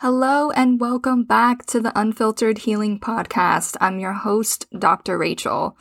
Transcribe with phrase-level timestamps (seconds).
[0.00, 3.76] Hello and welcome back to the Unfiltered Healing Podcast.
[3.80, 5.18] I'm your host, Dr.
[5.18, 5.76] Rachel.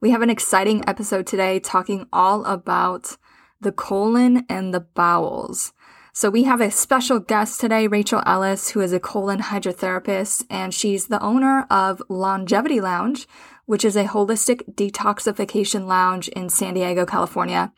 [0.00, 3.18] We have an exciting episode today talking all about
[3.60, 5.74] the colon and the bowels.
[6.14, 10.72] So we have a special guest today, Rachel Ellis, who is a colon hydrotherapist, and
[10.72, 13.28] she's the owner of Longevity Lounge,
[13.66, 17.70] which is a holistic detoxification lounge in San Diego, California.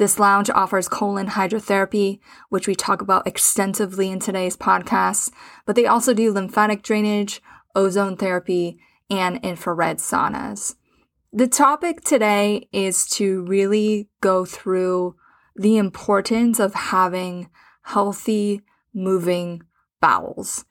[0.00, 5.30] This lounge offers colon hydrotherapy, which we talk about extensively in today's podcast,
[5.66, 7.42] but they also do lymphatic drainage,
[7.76, 8.78] ozone therapy,
[9.10, 10.74] and infrared saunas.
[11.34, 15.16] The topic today is to really go through
[15.54, 17.50] the importance of having
[17.82, 18.62] healthy,
[18.94, 19.64] moving
[20.00, 20.64] bowels.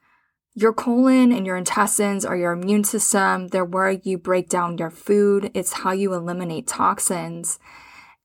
[0.56, 3.50] Your colon and your intestines are your immune system.
[3.50, 5.52] They're where you break down your food.
[5.54, 7.60] It's how you eliminate toxins.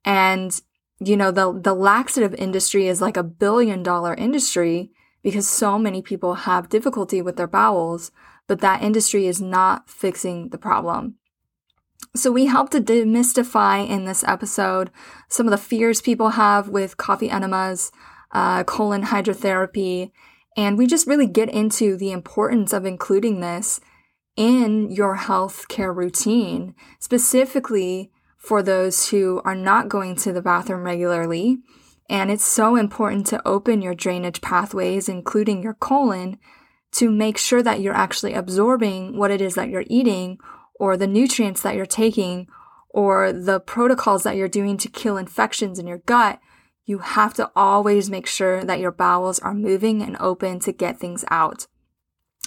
[0.03, 0.59] And
[1.07, 4.91] you know, the, the laxative industry is like a billion dollar industry
[5.23, 8.13] because so many people have difficulty with their bowels,
[8.47, 11.17] but that industry is not fixing the problem.
[12.15, 14.91] So we help to demystify in this episode
[15.29, 17.91] some of the fears people have with coffee enemas,
[18.33, 20.13] uh, colon hydrotherapy,
[20.57, 23.81] and we just really get into the importance of including this
[24.37, 28.11] in your healthcare routine, specifically
[28.45, 31.59] for those who are not going to the bathroom regularly.
[32.11, 36.39] And it's so important to open your drainage pathways, including your colon,
[36.93, 40.39] to make sure that you're actually absorbing what it is that you're eating
[40.79, 42.47] or the nutrients that you're taking
[42.91, 46.39] or the protocols that you're doing to kill infections in your gut.
[46.85, 51.01] You have to always make sure that your bowels are moving and open to get
[51.01, 51.67] things out.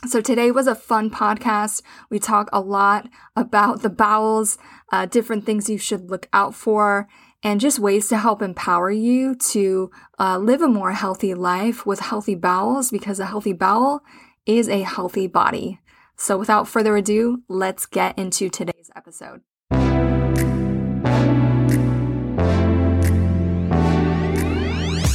[0.06, 1.82] So today was a fun podcast.
[2.10, 4.58] We talk a lot about the bowels,
[4.92, 7.08] uh, different things you should look out for,
[7.42, 12.00] and just ways to help empower you to uh, live a more healthy life with
[12.00, 14.04] healthy bowels because a healthy bowel
[14.46, 15.80] is a healthy body.
[16.16, 19.42] So without further ado, let's get into today's episode.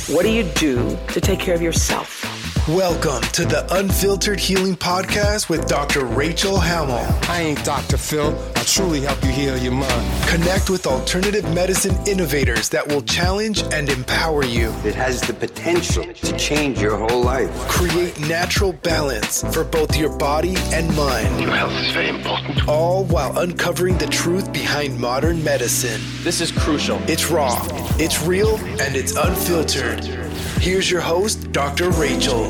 [0.08, 2.41] What do you do to take care of yourself?
[2.68, 6.04] Welcome to the Unfiltered Healing Podcast with Dr.
[6.04, 7.04] Rachel Hamill.
[7.28, 7.96] I ain't Dr.
[7.96, 8.38] Phil.
[8.54, 10.28] I truly help you heal your mind.
[10.28, 14.68] Connect with alternative medicine innovators that will challenge and empower you.
[14.84, 17.50] It has the potential to change your whole life.
[17.68, 21.40] Create natural balance for both your body and mind.
[21.40, 22.68] Your health is very important.
[22.68, 26.00] All while uncovering the truth behind modern medicine.
[26.22, 27.02] This is crucial.
[27.08, 27.60] It's raw,
[27.98, 30.31] it's real, and it's unfiltered.
[30.62, 31.90] Here's your host, Dr.
[31.90, 32.44] Rachel.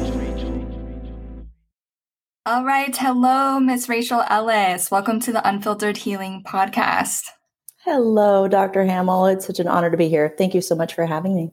[2.45, 2.95] All right.
[2.95, 4.91] Hello, Miss Rachel Ellis.
[4.91, 7.23] Welcome to the Unfiltered Healing Podcast.
[7.87, 8.85] Hello, Dr.
[8.85, 9.25] Hamill.
[9.29, 10.35] It's such an honor to be here.
[10.37, 11.53] Thank you so much for having me.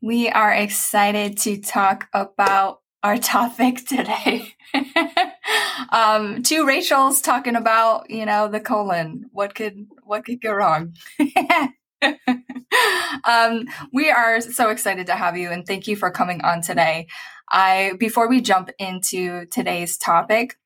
[0.00, 4.54] We are excited to talk about our topic today.
[5.90, 9.26] um, two Rachels talking about, you know, the colon.
[9.30, 10.94] What could what could go wrong?
[13.24, 17.06] um, we are so excited to have you and thank you for coming on today.
[17.50, 20.56] I before we jump into today's topic,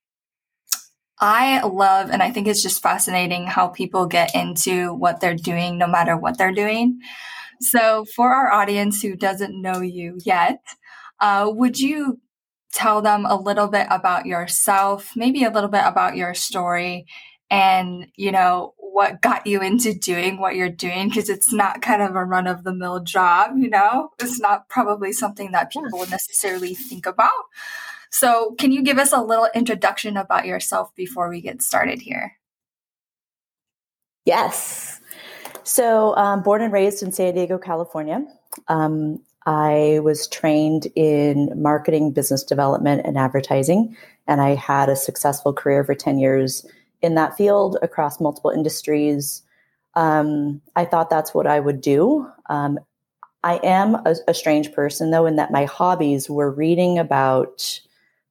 [1.21, 5.79] I love and I think it's just fascinating how people get into what they're doing
[5.79, 7.01] no matter what they're doing.
[7.61, 10.61] So for our audience who doesn't know you yet,
[11.21, 12.21] uh, would you
[12.73, 17.07] tell them a little bit about yourself, maybe a little bit about your story
[17.51, 22.03] and, you know, what got you into doing what you're doing because it's not kind
[22.03, 24.11] of a run of the mill job, you know?
[24.19, 27.45] It's not probably something that people would necessarily think about.
[28.11, 32.39] So, can you give us a little introduction about yourself before we get started here?
[34.25, 35.01] Yes.
[35.63, 38.27] So, um, born and raised in San Diego, California.
[38.67, 45.53] Um, I was trained in marketing, business development, and advertising, and I had a successful
[45.53, 46.67] career for 10 years
[47.03, 49.43] in that field across multiple industries.
[49.95, 52.27] Um, I thought that's what I would do.
[52.49, 52.79] Um,
[53.45, 57.81] I am a, a, strange person, though, in that my hobbies were reading about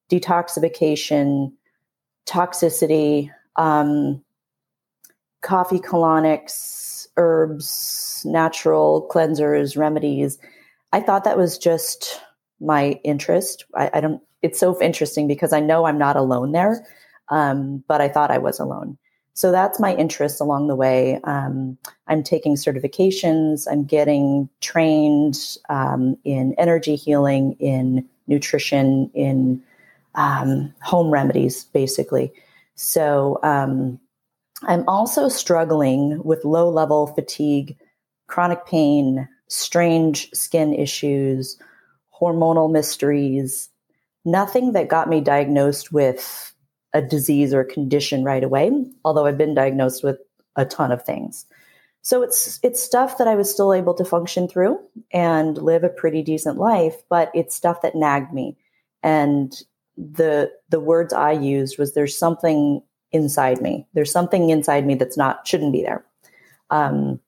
[0.09, 1.53] detoxification,
[2.25, 4.21] toxicity, um,
[5.41, 10.37] coffee colonics, herbs, natural cleansers, remedies.
[10.91, 12.21] I thought that was just
[12.59, 13.65] my interest.
[13.75, 14.21] I, I don't.
[14.41, 16.85] It's so interesting because I know I'm not alone there
[17.29, 18.97] um, but I thought I was alone.
[19.33, 21.19] So that's my interest along the way.
[21.23, 21.77] Um,
[22.07, 23.67] I'm taking certifications.
[23.71, 29.61] I'm getting trained um, in energy healing, in nutrition, in
[30.15, 32.33] um, home remedies, basically.
[32.73, 33.99] So um,
[34.63, 37.77] I'm also struggling with low level fatigue,
[38.25, 41.59] chronic pain, strange skin issues,
[42.19, 43.69] hormonal mysteries,
[44.25, 46.53] nothing that got me diagnosed with
[46.93, 48.71] a disease or a condition right away,
[49.03, 50.17] although I've been diagnosed with
[50.55, 51.45] a ton of things.
[52.01, 54.79] So it's it's stuff that I was still able to function through
[55.11, 58.55] and live a pretty decent life, but it's stuff that nagged me.
[59.03, 59.53] And
[59.97, 62.81] the the words I used was there's something
[63.11, 63.85] inside me.
[63.93, 66.05] There's something inside me that's not shouldn't be there.
[66.69, 67.19] Um,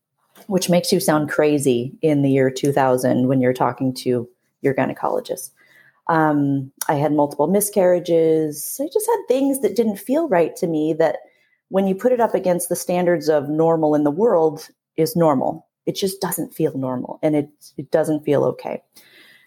[0.47, 4.27] which makes you sound crazy in the year 2000 when you're talking to
[4.61, 5.51] your gynecologist.
[6.09, 8.79] Um, I had multiple miscarriages.
[8.81, 11.17] I just had things that didn't feel right to me that
[11.69, 14.67] when you put it up against the standards of normal in the world
[14.97, 15.67] is normal.
[15.85, 18.81] It just doesn't feel normal and it, it doesn't feel okay.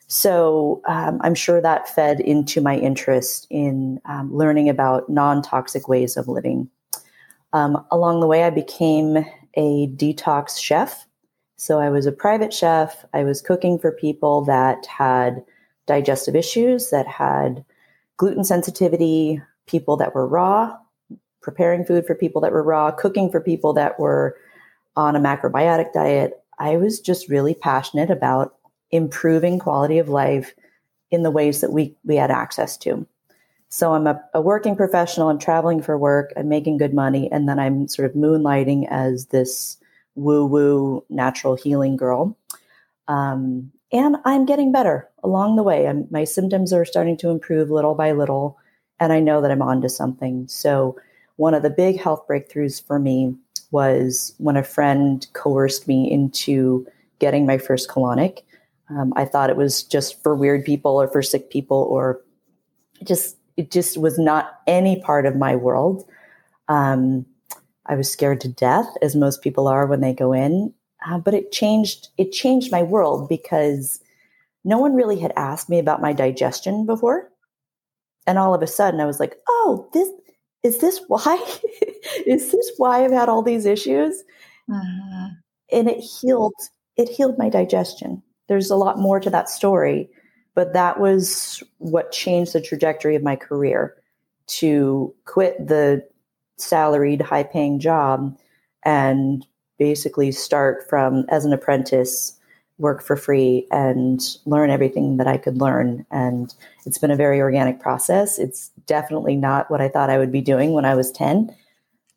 [0.08, 6.16] So um, i'm sure that fed into my interest in um, learning about non-toxic ways
[6.16, 6.68] of living.
[7.54, 9.24] Um, along the way i became
[9.54, 11.06] a detox chef.
[11.56, 13.04] So i was a private chef.
[13.14, 15.42] I was cooking for people that had
[15.92, 17.64] digestive issues that had
[18.16, 20.76] gluten sensitivity people that were raw
[21.42, 24.36] preparing food for people that were raw, cooking for people that were
[24.96, 26.42] on a macrobiotic diet.
[26.58, 28.54] I was just really passionate about
[28.90, 30.54] improving quality of life
[31.10, 33.06] in the ways that we, we had access to.
[33.68, 37.48] So I'm a, a working professional, I'm traveling for work, I'm making good money, and
[37.48, 39.78] then I'm sort of moonlighting as this
[40.14, 42.36] woo woo natural healing girl.
[43.08, 45.86] Um, and I'm getting better along the way.
[45.86, 48.58] I'm, my symptoms are starting to improve little by little,
[49.00, 50.46] and I know that I'm onto something.
[50.48, 50.96] So
[51.36, 53.34] one of the big health breakthroughs for me
[53.70, 56.86] was when a friend coerced me into
[57.18, 58.42] getting my first colonic.
[58.90, 62.20] Um, I thought it was just for weird people or for sick people, or
[63.02, 66.04] just it just was not any part of my world.
[66.68, 67.26] Um,
[67.86, 70.72] I was scared to death, as most people are when they go in.
[71.04, 72.08] Uh, but it changed.
[72.18, 74.00] It changed my world because
[74.64, 77.30] no one really had asked me about my digestion before,
[78.26, 80.08] and all of a sudden I was like, "Oh, this
[80.62, 81.36] is this why?
[82.26, 84.22] is this why I've had all these issues?
[84.72, 85.28] Uh-huh.
[85.72, 86.54] And it healed,
[86.96, 88.22] it healed my digestion.
[88.48, 90.08] There's a lot more to that story,
[90.54, 93.96] but that was what changed the trajectory of my career
[94.48, 96.06] to quit the
[96.58, 98.36] salaried, high paying job
[98.84, 99.46] and
[99.78, 102.38] basically start from as an apprentice
[102.82, 106.04] work for free and learn everything that I could learn.
[106.10, 106.52] And
[106.84, 108.40] it's been a very organic process.
[108.40, 111.54] It's definitely not what I thought I would be doing when I was 10,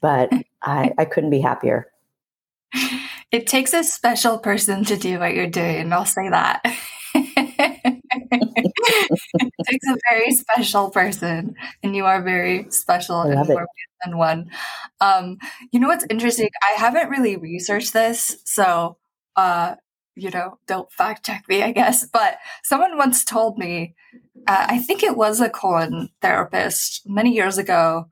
[0.02, 0.32] but
[0.64, 1.88] I, I couldn't be happier.
[3.32, 6.62] It takes a special person to do what you're doing, I'll say that.
[7.14, 8.02] it
[9.66, 13.68] takes a very special person, and you are very special and more
[14.04, 14.50] than one.
[15.00, 15.38] Um,
[15.72, 16.50] you know what's interesting?
[16.62, 18.98] I haven't really researched this, so
[19.36, 19.76] uh,
[20.16, 22.08] you know, don't fact check me, I guess.
[22.14, 23.96] But someone once told me,
[24.48, 28.08] uh, I think it was a colon therapist many years ago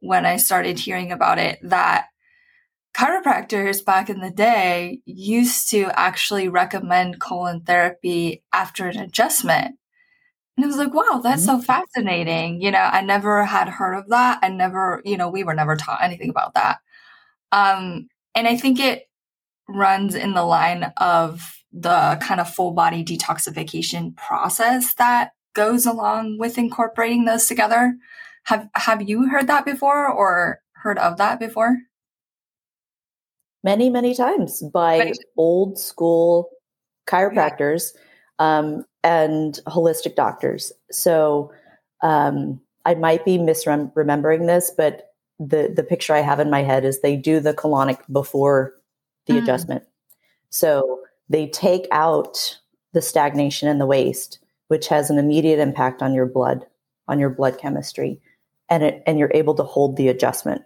[0.00, 2.06] when I started hearing about it, that
[2.94, 9.76] chiropractors back in the day used to actually recommend colon therapy after an adjustment.
[10.56, 11.60] And I was like, wow, that's mm-hmm.
[11.60, 12.60] so fascinating.
[12.60, 14.40] You know, I never had heard of that.
[14.42, 16.78] I never, you know, we were never taught anything about that.
[17.52, 19.07] Um, and I think it
[19.68, 26.38] runs in the line of the kind of full body detoxification process that goes along
[26.38, 27.94] with incorporating those together.
[28.44, 31.76] Have have you heard that before or heard of that before?
[33.62, 35.12] Many, many times by many.
[35.36, 36.48] old school
[37.06, 37.90] chiropractors
[38.38, 40.72] um, and holistic doctors.
[40.90, 41.52] So
[42.02, 46.84] um, I might be misremembering this, but the the picture I have in my head
[46.84, 48.72] is they do the colonic before
[49.28, 49.42] the mm.
[49.42, 49.84] adjustment.
[50.50, 52.58] So they take out
[52.92, 56.66] the stagnation and the waste, which has an immediate impact on your blood,
[57.06, 58.20] on your blood chemistry,
[58.68, 60.62] and it, and you're able to hold the adjustment.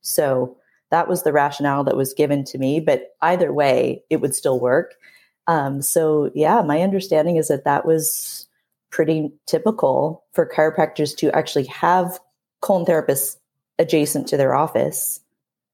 [0.00, 0.56] So
[0.90, 2.80] that was the rationale that was given to me.
[2.80, 4.94] But either way, it would still work.
[5.46, 8.48] Um, so yeah, my understanding is that that was
[8.90, 12.18] pretty typical for chiropractors to actually have
[12.60, 13.36] colon therapists
[13.78, 15.20] adjacent to their office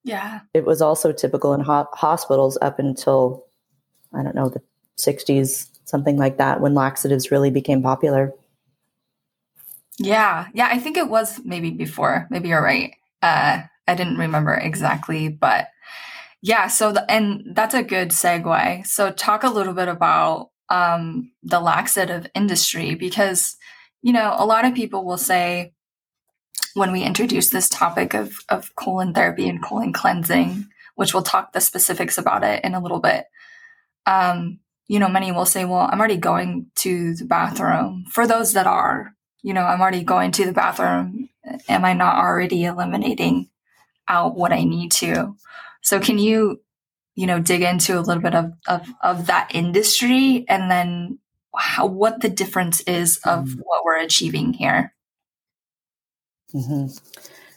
[0.05, 0.41] yeah.
[0.55, 3.47] It was also typical in ho- hospitals up until,
[4.13, 4.63] I don't know, the
[4.99, 8.33] 60s, something like that, when laxatives really became popular.
[9.99, 10.49] Yeah.
[10.55, 10.69] Yeah.
[10.71, 12.27] I think it was maybe before.
[12.31, 12.95] Maybe you're right.
[13.23, 15.69] Uh, I didn't remember exactly, but
[16.41, 16.67] yeah.
[16.67, 18.87] So, the, and that's a good segue.
[18.87, 23.57] So, talk a little bit about um, the laxative industry because,
[24.03, 25.73] you know, a lot of people will say,
[26.75, 31.53] when we introduce this topic of, of colon therapy and colon cleansing, which we'll talk
[31.53, 33.27] the specifics about it in a little bit.
[34.07, 38.05] Um, you know, many will say, well, I'm already going to the bathroom.
[38.11, 41.29] For those that are you know, I'm already going to the bathroom.
[41.69, 43.49] Am I not already eliminating
[44.09, 45.37] out what I need to?
[45.83, 46.63] So can you,
[47.17, 51.19] you know, dig into a little bit of, of, of that industry and then
[51.55, 53.61] how, what the difference is of mm-hmm.
[53.65, 54.95] what we're achieving here?
[56.55, 56.87] Mm-hmm.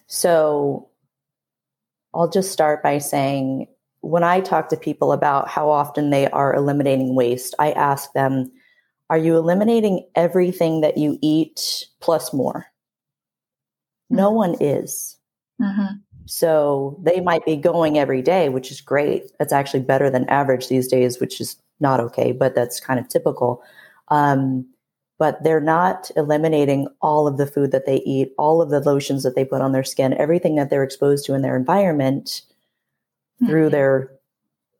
[0.08, 0.90] So
[2.14, 3.68] I'll just start by saying
[4.02, 8.52] when I talk to people about how often they are eliminating waste, I ask them,
[9.10, 12.68] are you eliminating everything that you eat plus more?
[14.12, 14.16] Mm-hmm.
[14.16, 15.18] No one is.
[15.62, 15.96] Mm-hmm.
[16.28, 19.32] So they might be going every day, which is great.
[19.40, 23.10] That's actually better than average these days, which is not okay, but that's kind of
[23.10, 23.64] typical.
[24.10, 24.68] Um,
[25.17, 29.24] but they're not eliminating all of the food that they eat, all of the lotions
[29.24, 32.41] that they put on their skin, everything that they're exposed to in their environment
[33.41, 33.48] mm-hmm.
[33.48, 34.12] through their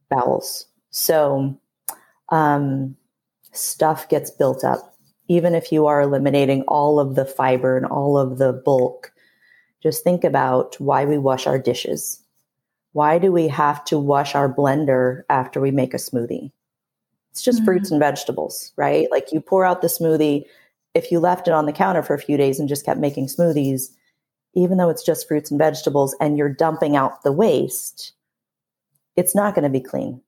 [0.10, 0.66] bowels.
[0.90, 1.58] So
[2.30, 2.96] um,
[3.52, 4.96] stuff gets built up.
[5.28, 9.12] Even if you are eliminating all of the fiber and all of the bulk,
[9.82, 12.22] just think about why we wash our dishes.
[12.92, 16.52] Why do we have to wash our blender after we make a smoothie?
[17.36, 17.66] It's just mm-hmm.
[17.66, 19.12] fruits and vegetables, right?
[19.12, 20.46] Like you pour out the smoothie.
[20.94, 23.28] If you left it on the counter for a few days and just kept making
[23.28, 23.90] smoothies,
[24.54, 28.14] even though it's just fruits and vegetables and you're dumping out the waste,
[29.18, 30.22] it's not going to be clean.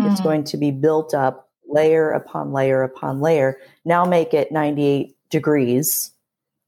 [0.00, 0.10] Mm-hmm.
[0.10, 3.58] It's going to be built up layer upon layer upon layer.
[3.84, 6.12] Now make it 98 degrees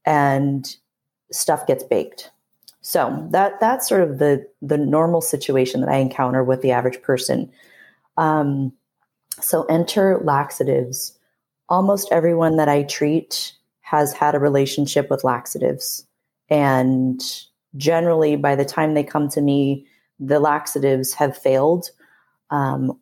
[0.05, 0.77] and
[1.31, 2.29] stuff gets baked.
[2.81, 7.01] So that that's sort of the the normal situation that I encounter with the average
[7.01, 7.51] person.
[8.15, 8.71] Um,
[9.41, 11.17] so enter laxatives.
[11.69, 16.05] Almost everyone that I treat has had a relationship with laxatives.
[16.49, 17.21] And
[17.77, 19.87] generally, by the time they come to me,
[20.19, 21.89] the laxatives have failed,
[22.49, 22.97] um,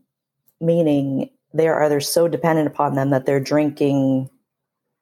[0.59, 4.29] meaning they are either so dependent upon them that they're drinking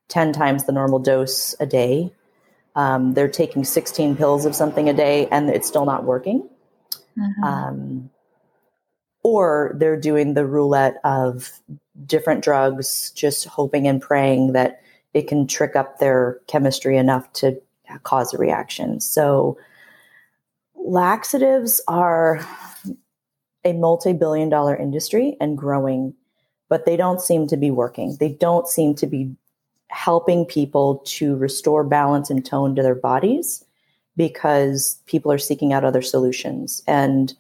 [0.10, 2.12] 10 times the normal dose a day.
[2.76, 6.48] Um, they're taking 16 pills of something a day and it's still not working.
[7.18, 7.44] Mm-hmm.
[7.44, 8.10] Um,
[9.24, 11.52] or they're doing the roulette of
[12.06, 14.82] different drugs, just hoping and praying that
[15.14, 17.62] it can trick up their chemistry enough to
[18.04, 19.00] cause a reaction.
[19.00, 19.58] So,
[20.76, 22.46] laxatives are
[23.64, 26.14] a multi billion dollar industry and growing,
[26.70, 28.18] but they don't seem to be working.
[28.20, 29.36] They don't seem to be
[29.90, 33.64] helping people to restore balance and tone to their bodies
[34.16, 36.82] because people are seeking out other solutions.
[36.88, 37.34] And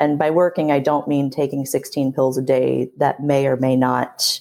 [0.00, 3.76] and by working, I don't mean taking 16 pills a day that may or may
[3.76, 4.40] not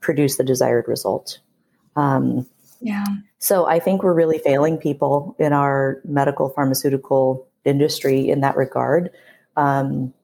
[0.00, 1.38] produce the desired result.
[1.96, 2.46] Um,
[2.80, 3.04] yeah.
[3.38, 9.10] So I think we're really failing people in our medical pharmaceutical industry in that regard.
[9.56, 10.14] Um,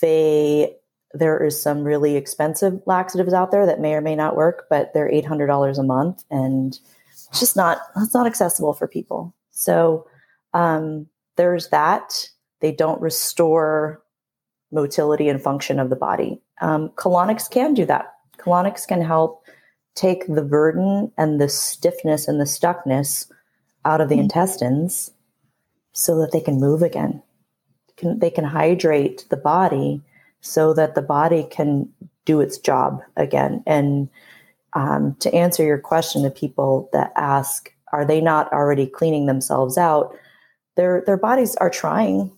[0.00, 0.76] they
[1.14, 4.92] there is some really expensive laxatives out there that may or may not work, but
[4.92, 6.78] they're eight hundred dollars a month, and
[7.08, 9.34] it's just not it's not accessible for people.
[9.50, 10.06] So
[10.54, 11.06] um,
[11.36, 12.28] there's that.
[12.62, 14.00] They don't restore
[14.70, 16.40] motility and function of the body.
[16.62, 18.14] Um, colonics can do that.
[18.38, 19.44] Colonics can help
[19.94, 23.30] take the burden and the stiffness and the stuckness
[23.84, 24.22] out of the mm-hmm.
[24.22, 25.10] intestines
[25.92, 27.22] so that they can move again.
[27.96, 30.00] Can, they can hydrate the body
[30.40, 31.92] so that the body can
[32.24, 33.62] do its job again.
[33.66, 34.08] And
[34.72, 39.76] um, to answer your question to people that ask, are they not already cleaning themselves
[39.76, 40.16] out?
[40.76, 42.32] Their their bodies are trying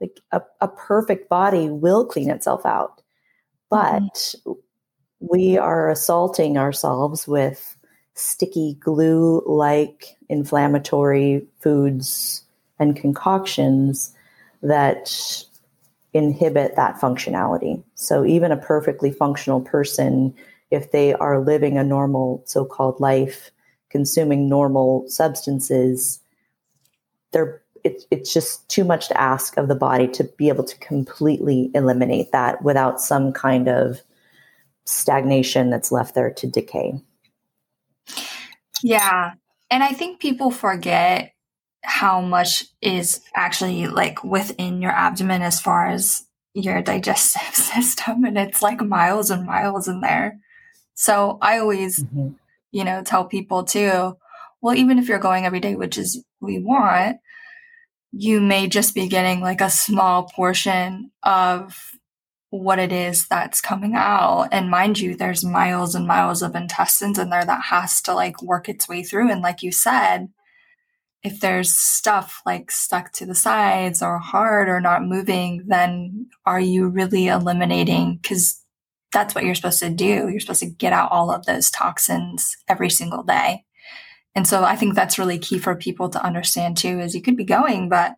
[0.00, 3.02] like a, a perfect body will clean itself out
[3.70, 4.52] but mm-hmm.
[5.20, 7.76] we are assaulting ourselves with
[8.14, 12.44] sticky glue like inflammatory foods
[12.78, 14.14] and concoctions
[14.62, 15.44] that
[16.12, 20.34] inhibit that functionality so even a perfectly functional person
[20.70, 23.50] if they are living a normal so-called life
[23.90, 26.20] consuming normal substances
[27.32, 30.78] their it, it's just too much to ask of the body to be able to
[30.78, 34.00] completely eliminate that without some kind of
[34.84, 37.00] stagnation that's left there to decay.
[38.82, 39.34] Yeah.
[39.70, 41.32] And I think people forget
[41.82, 48.24] how much is actually like within your abdomen as far as your digestive system.
[48.24, 50.38] And it's like miles and miles in there.
[50.94, 52.30] So I always, mm-hmm.
[52.72, 54.16] you know, tell people too,
[54.60, 57.18] well, even if you're going every day, which is we want,
[58.12, 61.92] you may just be getting like a small portion of
[62.50, 64.48] what it is that's coming out.
[64.50, 68.42] And mind you, there's miles and miles of intestines in there that has to like
[68.42, 69.30] work its way through.
[69.30, 70.28] And like you said,
[71.22, 76.60] if there's stuff like stuck to the sides or hard or not moving, then are
[76.60, 78.18] you really eliminating?
[78.20, 78.64] Because
[79.12, 80.28] that's what you're supposed to do.
[80.28, 83.64] You're supposed to get out all of those toxins every single day.
[84.34, 87.36] And so I think that's really key for people to understand too is you could
[87.36, 88.14] be going, but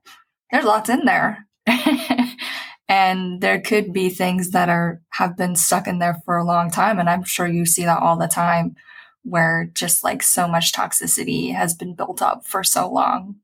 [0.50, 1.46] there's lots in there.
[2.88, 6.70] and there could be things that are have been stuck in there for a long
[6.70, 8.74] time and I'm sure you see that all the time
[9.22, 13.36] where just like so much toxicity has been built up for so long.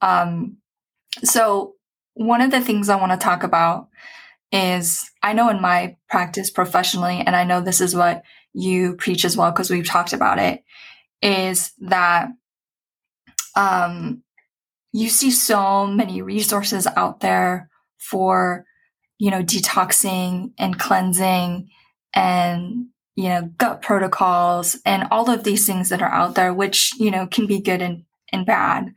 [0.00, 0.58] Um
[1.22, 1.74] so
[2.14, 3.88] one of the things I want to talk about
[4.52, 9.24] is I know in my practice professionally, and I know this is what you preach
[9.24, 10.62] as well, because we've talked about it,
[11.24, 12.28] is that
[13.56, 14.22] um,
[14.92, 18.66] you see so many resources out there for,
[19.18, 21.70] you know, detoxing and cleansing
[22.14, 26.92] and, you know, gut protocols and all of these things that are out there, which,
[26.98, 28.92] you know, can be good and, and bad.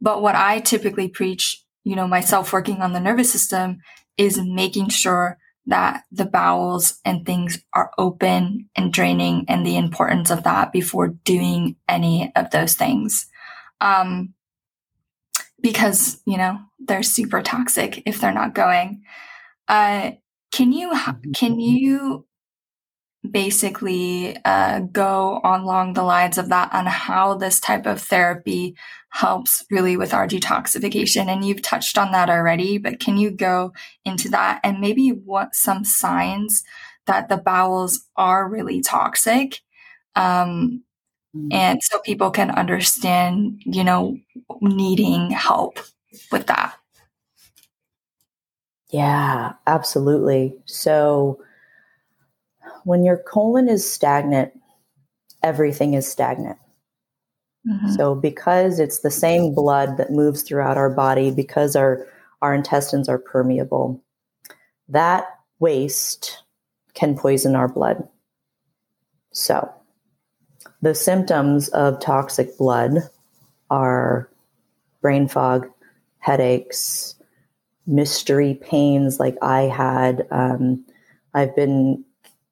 [0.00, 3.80] But what I typically preach, you know, myself working on the nervous system
[4.16, 10.30] is making sure that the bowels and things are open and draining and the importance
[10.30, 13.26] of that before doing any of those things.
[13.80, 14.34] Um,
[15.60, 19.02] because, you know, they're super toxic if they're not going.
[19.68, 20.12] Uh,
[20.52, 20.92] can you,
[21.34, 22.24] can you
[23.28, 28.76] basically uh, go along the lines of that on how this type of therapy
[29.10, 31.26] helps really with our detoxification.
[31.26, 33.72] And you've touched on that already, but can you go
[34.04, 36.62] into that and maybe what some signs
[37.06, 39.60] that the bowels are really toxic?
[40.14, 40.82] Um,
[41.34, 41.48] mm-hmm.
[41.52, 44.16] and so people can understand, you know,
[44.60, 45.80] needing help
[46.30, 46.74] with that.
[48.90, 50.54] Yeah, absolutely.
[50.64, 51.40] So
[52.88, 54.50] when your colon is stagnant,
[55.42, 56.56] everything is stagnant.
[57.68, 57.90] Mm-hmm.
[57.90, 62.06] So because it's the same blood that moves throughout our body, because our
[62.40, 64.02] our intestines are permeable,
[64.88, 65.26] that
[65.58, 66.42] waste
[66.94, 68.08] can poison our blood.
[69.32, 69.70] So
[70.80, 73.10] the symptoms of toxic blood
[73.68, 74.30] are
[75.02, 75.68] brain fog,
[76.20, 77.16] headaches,
[77.86, 80.26] mystery pains like I had.
[80.30, 80.86] Um,
[81.34, 82.02] I've been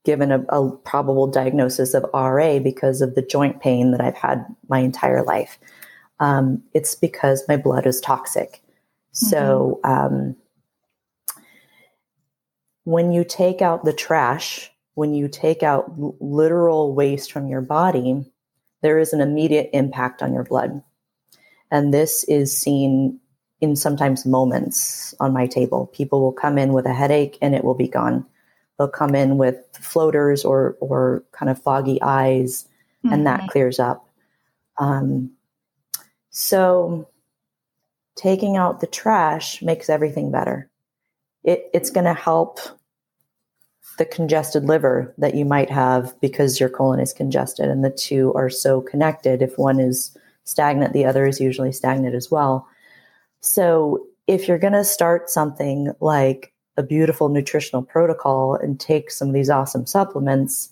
[0.06, 4.46] given a, a, probable diagnosis of RA because of the joint pain that I've had
[4.68, 5.58] my entire life.
[6.20, 8.62] Um, it's because my blood is toxic.
[9.14, 9.26] Mm-hmm.
[9.26, 10.36] So um,
[12.84, 18.24] when you take out the trash, when you take out literal waste from your body,
[18.82, 20.82] there is an immediate impact on your blood.
[21.72, 23.18] And this is seen
[23.60, 25.88] in sometimes moments on my table.
[25.88, 28.24] People will come in with a headache and it will be gone
[28.78, 32.66] they'll come in with floaters or or kind of foggy eyes,
[33.04, 33.14] mm-hmm.
[33.14, 33.48] and that mm-hmm.
[33.48, 34.08] clears up.
[34.78, 35.32] Um,
[36.30, 37.08] so
[38.14, 40.70] taking out the trash makes everything better.
[41.44, 42.58] It, it's going to help
[43.98, 48.32] the congested liver that you might have because your colon is congested, and the two
[48.34, 49.40] are so connected.
[49.40, 52.68] If one is stagnant, the other is usually stagnant as well.
[53.40, 59.28] So if you're going to start something like a beautiful nutritional protocol and take some
[59.28, 60.70] of these awesome supplements,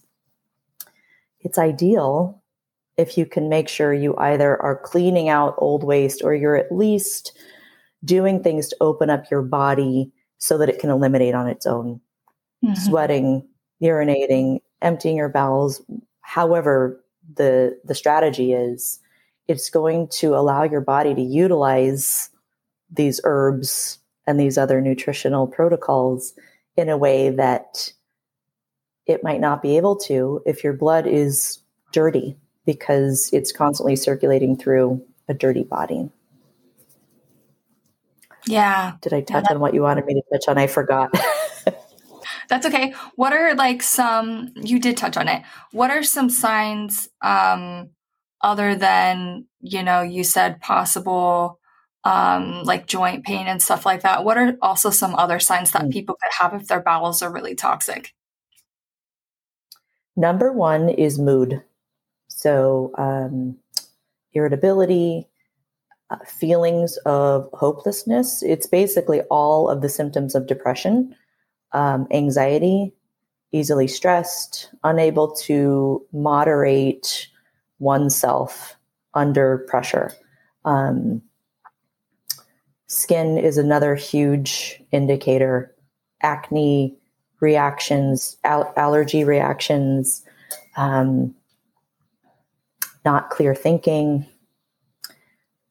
[1.40, 2.42] it's ideal
[2.96, 6.72] if you can make sure you either are cleaning out old waste or you're at
[6.72, 7.36] least
[8.04, 12.00] doing things to open up your body so that it can eliminate on its own.
[12.64, 12.74] Mm-hmm.
[12.74, 13.48] Sweating,
[13.82, 15.82] urinating, emptying your bowels,
[16.20, 17.02] however
[17.34, 19.00] the the strategy is,
[19.48, 22.30] it's going to allow your body to utilize
[22.90, 26.34] these herbs and these other nutritional protocols
[26.76, 27.92] in a way that
[29.06, 31.60] it might not be able to if your blood is
[31.92, 36.10] dirty because it's constantly circulating through a dirty body.
[38.46, 38.94] Yeah.
[39.00, 40.58] Did I touch yeah, on what you wanted me to touch on?
[40.58, 41.14] I forgot.
[42.48, 42.94] that's okay.
[43.16, 45.42] What are like some you did touch on it.
[45.72, 47.90] What are some signs um
[48.42, 51.58] other than, you know, you said possible
[52.04, 54.24] um, like joint pain and stuff like that.
[54.24, 55.92] What are also some other signs that mm.
[55.92, 58.14] people could have if their bowels are really toxic?
[60.16, 61.62] Number one is mood.
[62.28, 63.56] So, um,
[64.32, 65.26] irritability,
[66.10, 68.42] uh, feelings of hopelessness.
[68.42, 71.16] It's basically all of the symptoms of depression,
[71.72, 72.92] um, anxiety,
[73.52, 77.28] easily stressed, unable to moderate
[77.78, 78.76] oneself
[79.14, 80.10] under pressure.
[80.64, 81.22] Um,
[82.86, 85.74] Skin is another huge indicator.
[86.22, 86.96] Acne
[87.40, 90.24] reactions, al- allergy reactions,
[90.76, 91.34] um,
[93.04, 94.26] not clear thinking,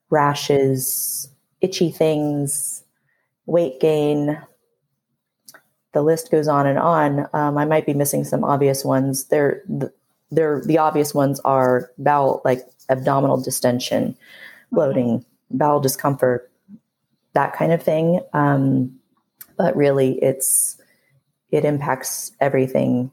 [0.09, 1.29] rashes,
[1.61, 2.83] itchy things,
[3.45, 4.39] weight gain,
[5.93, 7.27] the list goes on and on.
[7.33, 9.25] Um, I might be missing some obvious ones.
[9.25, 9.63] They're,
[10.31, 14.17] they're, the obvious ones are bowel, like abdominal distension,
[14.71, 15.57] bloating, mm-hmm.
[15.57, 16.51] bowel discomfort,
[17.33, 18.21] that kind of thing.
[18.33, 18.99] Um,
[19.57, 20.77] but really, it's
[21.51, 23.11] it impacts everything.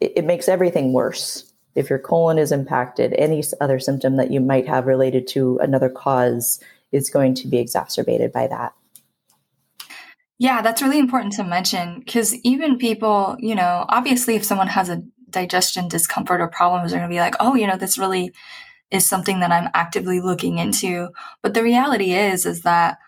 [0.00, 1.52] It, it makes everything worse.
[1.74, 5.88] If your colon is impacted, any other symptom that you might have related to another
[5.88, 6.60] cause
[6.92, 8.74] is going to be exacerbated by that.
[10.38, 14.88] Yeah, that's really important to mention because even people, you know, obviously, if someone has
[14.88, 18.32] a digestion discomfort or problems, they're going to be like, oh, you know, this really
[18.90, 21.10] is something that I'm actively looking into.
[21.42, 22.98] But the reality is, is that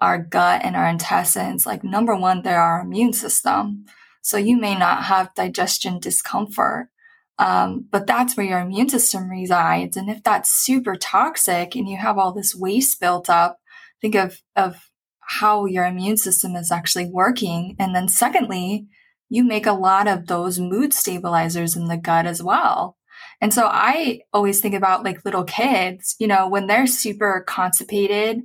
[0.00, 3.84] our gut and our intestines, like number one, they're our immune system.
[4.22, 6.88] So you may not have digestion discomfort,
[7.38, 9.96] um, but that's where your immune system resides.
[9.96, 13.58] And if that's super toxic and you have all this waste built up,
[14.00, 17.76] think of, of how your immune system is actually working.
[17.78, 18.86] And then secondly,
[19.28, 22.96] you make a lot of those mood stabilizers in the gut as well.
[23.40, 28.42] And so I always think about like little kids, you know, when they're super constipated,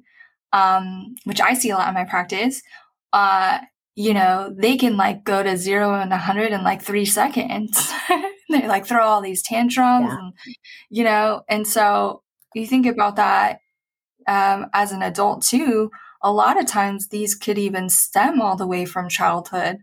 [0.53, 2.61] um, which I see a lot in my practice,
[3.13, 3.59] uh,
[3.95, 7.91] you know, they can like go to zero and a hundred in like three seconds.
[8.49, 10.17] they like throw all these tantrums yeah.
[10.17, 10.33] and,
[10.89, 12.23] you know, and so
[12.55, 13.59] you think about that,
[14.27, 18.67] um, as an adult too, a lot of times these could even stem all the
[18.67, 19.79] way from childhood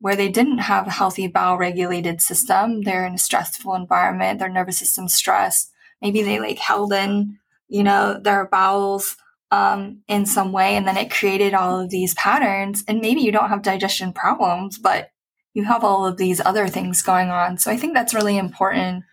[0.00, 2.82] where they didn't have a healthy bowel regulated system.
[2.82, 5.72] They're in a stressful environment, their nervous system stressed.
[6.02, 7.38] Maybe they like held in,
[7.68, 9.16] you know, their bowels
[9.54, 12.84] um, in some way, and then it created all of these patterns.
[12.88, 15.10] And maybe you don't have digestion problems, but
[15.52, 17.58] you have all of these other things going on.
[17.58, 19.04] So I think that's really important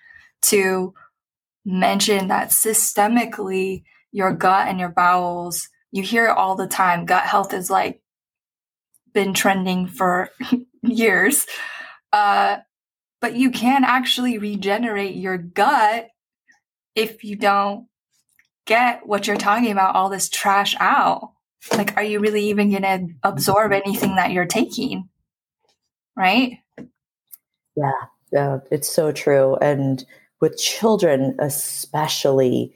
[0.43, 0.93] to
[1.65, 7.05] mention that systemically your gut and your bowels you hear it all the time.
[7.05, 8.01] Gut health is like
[9.13, 10.29] been trending for
[10.81, 11.45] years.
[12.11, 12.57] Uh,
[13.19, 16.07] but you can actually regenerate your gut
[16.95, 17.87] if you don't
[18.71, 21.33] get what you're talking about, all this trash out.
[21.73, 25.09] Like, are you really even going to absorb anything that you're taking?
[26.15, 26.59] Right?
[27.75, 27.91] Yeah,
[28.31, 29.57] yeah, it's so true.
[29.57, 30.05] And
[30.39, 32.73] with children, especially,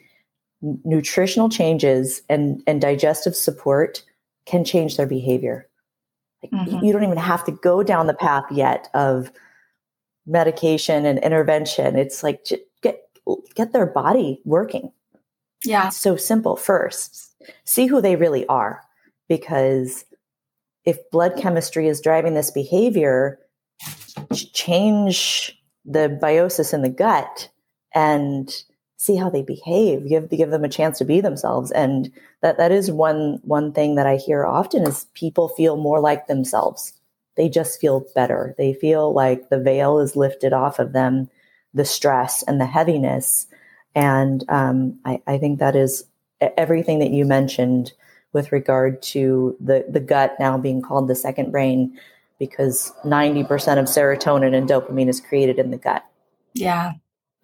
[0.61, 4.03] nutritional changes and, and digestive support
[4.45, 5.69] can change their behavior.
[6.43, 6.85] Like mm-hmm.
[6.85, 9.31] You don't even have to go down the path yet of
[10.25, 11.95] medication and intervention.
[11.95, 12.45] It's like
[12.81, 13.01] get
[13.55, 14.91] get their body working.
[15.65, 15.87] Yeah.
[15.87, 16.55] It's so simple.
[16.55, 17.33] First.
[17.63, 18.81] See who they really are
[19.27, 20.05] because
[20.85, 23.39] if blood chemistry is driving this behavior,
[24.53, 27.49] change the biosis in the gut
[27.93, 28.63] and
[28.97, 30.07] see how they behave.
[30.07, 31.71] Give give them a chance to be themselves.
[31.71, 35.99] And that that is one one thing that i hear often is people feel more
[35.99, 36.93] like themselves.
[37.35, 38.55] They just feel better.
[38.57, 41.29] They feel like the veil is lifted off of them
[41.73, 43.47] the stress and the heaviness
[43.95, 46.05] and um, I, I think that is
[46.41, 47.93] everything that you mentioned
[48.33, 51.97] with regard to the the gut now being called the second brain
[52.37, 53.45] because 90%
[53.77, 56.05] of serotonin and dopamine is created in the gut
[56.53, 56.93] yeah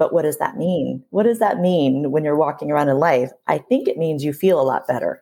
[0.02, 1.04] but what does that mean?
[1.12, 3.30] What does that mean when you're walking around in life?
[3.46, 5.22] I think it means you feel a lot better.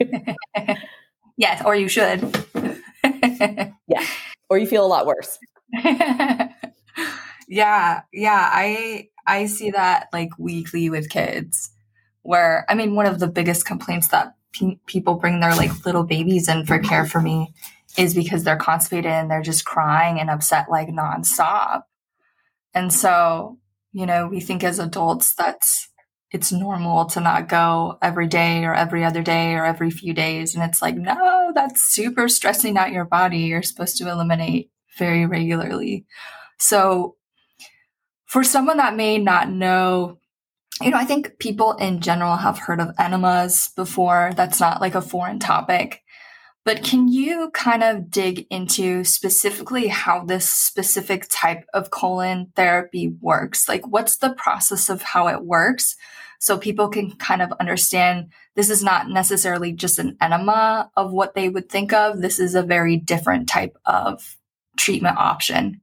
[1.36, 2.22] yes, or you should.
[3.04, 4.06] yeah,
[4.48, 5.38] or you feel a lot worse.
[7.48, 11.70] yeah, yeah, I I see that like weekly with kids
[12.22, 16.04] where I mean one of the biggest complaints that pe- people bring their like little
[16.04, 17.52] babies in for care for me
[17.96, 21.82] is because they're constipated and they're just crying and upset like nonstop.
[22.74, 23.58] And so
[23.92, 25.88] you know, we think as adults that's
[26.30, 30.54] it's normal to not go every day or every other day or every few days.
[30.54, 33.38] And it's like, no, that's super stressing out your body.
[33.38, 36.04] You're supposed to eliminate very regularly.
[36.58, 37.16] So
[38.28, 40.18] for someone that may not know,
[40.80, 44.32] you know, I think people in general have heard of enemas before.
[44.36, 46.02] That's not like a foreign topic.
[46.64, 53.08] But can you kind of dig into specifically how this specific type of colon therapy
[53.22, 53.66] works?
[53.68, 55.96] Like, what's the process of how it works?
[56.38, 61.34] So people can kind of understand this is not necessarily just an enema of what
[61.34, 62.20] they would think of.
[62.20, 64.36] This is a very different type of
[64.76, 65.80] treatment option.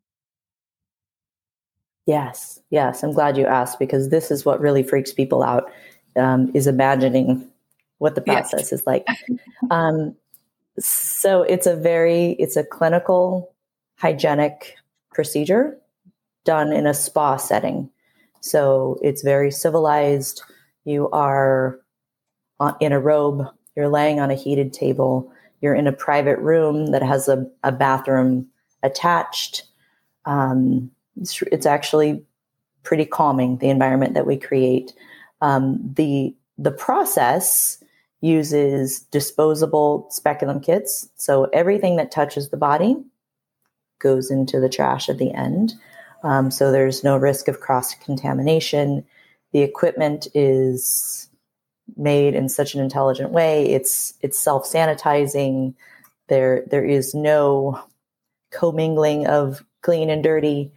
[2.05, 3.03] Yes, yes.
[3.03, 5.71] I'm glad you asked because this is what really freaks people out
[6.15, 7.49] um, is imagining
[7.97, 8.73] what the process yes.
[8.73, 9.07] is like.
[9.71, 10.15] Um,
[10.77, 13.53] so it's a very it's a clinical
[13.95, 14.75] hygienic
[15.13, 15.77] procedure
[16.43, 17.89] done in a spa setting.
[18.41, 20.43] So it's very civilized.
[20.83, 21.79] You are
[22.79, 27.01] in a robe, you're laying on a heated table, you're in a private room that
[27.01, 28.47] has a, a bathroom
[28.83, 29.63] attached.
[30.25, 32.23] Um, it's, it's, actually
[32.83, 34.93] pretty calming, the environment that we create.
[35.41, 37.83] Um, the, the process
[38.21, 41.09] uses disposable speculum kits.
[41.15, 42.95] So everything that touches the body
[43.99, 45.73] goes into the trash at the end.
[46.23, 49.05] Um, so there's no risk of cross contamination.
[49.51, 51.29] The equipment is
[51.95, 53.69] made in such an intelligent way.
[53.69, 55.75] It's it's self sanitizing.
[56.27, 57.79] There there is no
[58.51, 60.71] commingling of clean and dirty.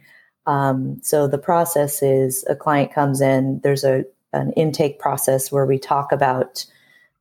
[0.49, 3.59] Um, so the process is a client comes in.
[3.61, 6.65] There's a an intake process where we talk about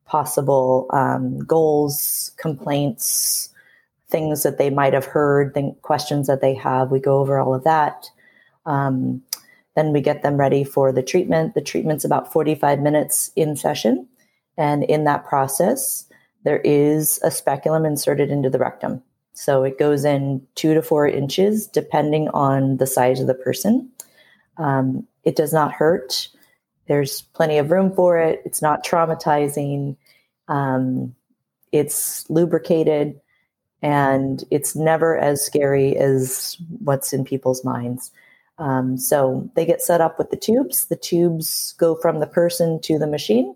[0.06, 3.50] possible um, goals, complaints,
[4.08, 6.90] things that they might have heard, think, questions that they have.
[6.90, 8.06] We go over all of that.
[8.64, 9.22] Um,
[9.74, 11.54] then we get them ready for the treatment.
[11.54, 14.08] The treatment's about 45 minutes in session.
[14.56, 16.06] And in that process,
[16.44, 19.02] there is a speculum inserted into the rectum.
[19.38, 23.88] So it goes in two to four inches, depending on the size of the person.
[24.57, 26.29] Um, it does not hurt.
[26.88, 28.42] There's plenty of room for it.
[28.44, 29.96] It's not traumatizing.
[30.48, 31.14] Um,
[31.70, 33.20] it's lubricated
[33.81, 38.11] and it's never as scary as what's in people's minds.
[38.59, 40.87] Um, so they get set up with the tubes.
[40.87, 43.55] The tubes go from the person to the machine.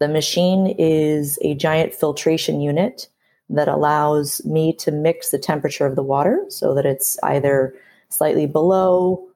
[0.00, 3.06] The machine is a giant filtration unit
[3.50, 7.74] that allows me to mix the temperature of the water so that it's either
[8.08, 9.26] slightly below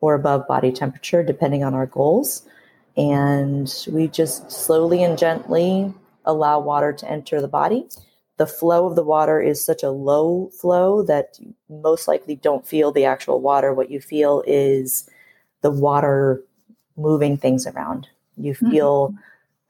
[0.00, 2.42] or above body temperature, depending on our goals.
[2.96, 5.92] And we just slowly and gently
[6.24, 7.86] allow water to enter the body
[8.38, 12.92] the flow of the water is such a low flow that most likely don't feel
[12.92, 13.74] the actual water.
[13.74, 15.10] What you feel is
[15.60, 16.42] the water
[16.96, 18.08] moving things around.
[18.36, 18.70] You mm-hmm.
[18.70, 19.18] feel mm-hmm.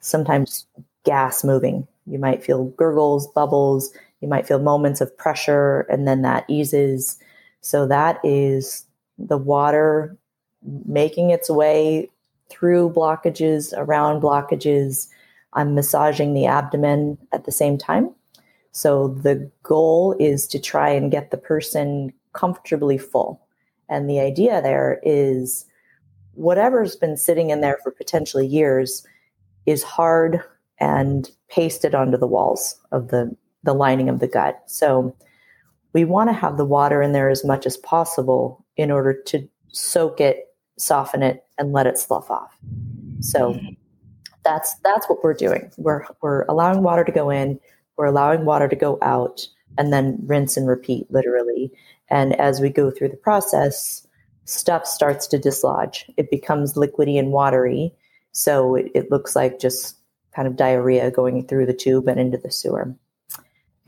[0.01, 0.67] sometimes
[1.05, 1.89] gas moving.
[2.09, 3.93] You might feel gurgles, bubbles.
[4.21, 7.19] You might feel moments of pressure, and then that eases.
[7.61, 8.85] So that is
[9.19, 10.17] the water
[10.87, 12.11] making its way
[12.51, 15.09] through blockages, around blockages.
[15.53, 18.11] I'm massaging the abdomen at the same time.
[18.73, 23.41] So the goal is to try and get the person comfortably full.
[23.89, 25.67] And the idea there is
[26.35, 29.07] whatever's been sitting in there for potentially years
[29.67, 30.43] is hard
[30.81, 34.63] and pasted onto the walls of the, the lining of the gut.
[34.67, 35.15] So
[35.93, 39.49] we want to have the water in there as much as possible in order to
[39.73, 42.57] soak it, soften it, and let it slough off.
[43.21, 43.59] So
[44.45, 45.71] that's that's what we're doing.
[45.77, 47.59] We're we're allowing water to go in,
[47.97, 51.71] we're allowing water to go out and then rinse and repeat, literally.
[52.09, 54.07] And as we go through the process,
[54.45, 56.11] stuff starts to dislodge.
[56.17, 57.93] It becomes liquidy and watery.
[58.33, 59.97] So it, it looks like just
[60.39, 62.95] kind of diarrhea going through the tube and into the sewer.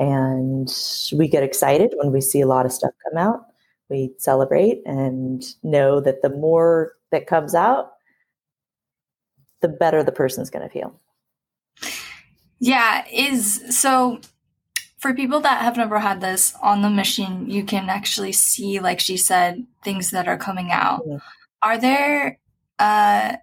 [0.01, 0.69] And
[1.13, 3.47] we get excited when we see a lot of stuff come out.
[3.89, 7.93] We celebrate and know that the more that comes out,
[9.61, 10.93] the better the person's going to feel.
[12.59, 14.21] Yeah, is so
[14.99, 18.99] for people that have never had this on the machine, you can actually see, like
[18.99, 21.03] she said, things that are coming out.
[21.07, 21.19] Yeah.
[21.63, 22.41] Are there,
[22.81, 23.37] uh,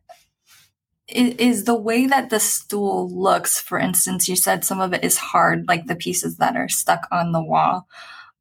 [1.07, 5.17] is, the way that the stool looks, for instance, you said some of it is
[5.17, 7.87] hard, like the pieces that are stuck on the wall.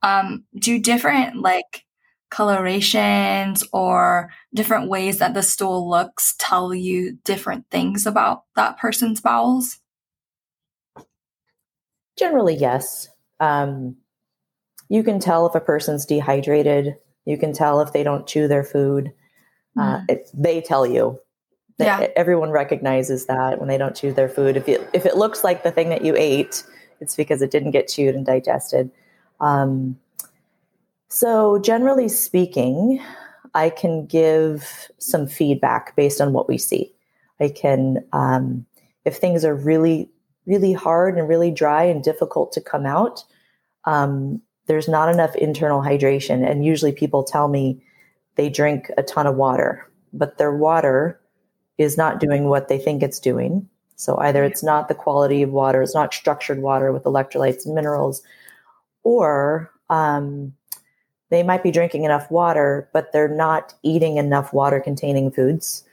[0.03, 1.85] Um, do different like
[2.31, 9.21] colorations or different ways that the stool looks tell you different things about that person's
[9.21, 9.79] bowels?
[12.19, 13.09] Generally, yes.
[13.41, 13.97] Um,
[14.89, 16.97] you can tell if a person's dehydrated.
[17.25, 19.13] You can tell if they don't chew their food.
[19.79, 20.05] Uh, mm-hmm.
[20.09, 21.19] it, they tell you.
[21.79, 22.09] Yeah.
[22.17, 24.57] Everyone recognizes that when they don't chew their food.
[24.57, 26.65] If it, if it looks like the thing that you ate,
[27.01, 28.91] it's because it didn't get chewed and digested.
[29.41, 29.99] Um,
[31.09, 33.03] so, generally speaking,
[33.55, 36.93] I can give some feedback based on what we see.
[37.41, 38.65] I can, um,
[39.05, 40.11] if things are really
[40.47, 43.25] really hard and really dry and difficult to come out,
[43.85, 46.49] um, there's not enough internal hydration.
[46.49, 47.83] And usually people tell me
[48.37, 51.21] they drink a ton of water, but their water
[51.79, 53.69] is not doing what they think it's doing.
[53.97, 57.75] So either it's not the quality of water, it's not structured water with electrolytes and
[57.75, 58.23] minerals,
[59.03, 60.53] or um,
[61.31, 65.85] they might be drinking enough water, but they're not eating enough water containing foods,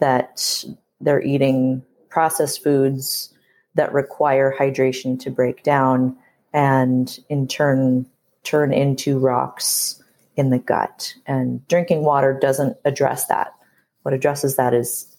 [0.00, 0.64] that
[1.00, 3.32] they're eating processed foods
[3.74, 6.16] that require hydration to break down
[6.52, 8.06] and in turn
[8.44, 10.02] turn into rocks
[10.36, 11.14] in the gut.
[11.26, 13.54] And drinking water doesn't address that.
[14.02, 15.11] What addresses that is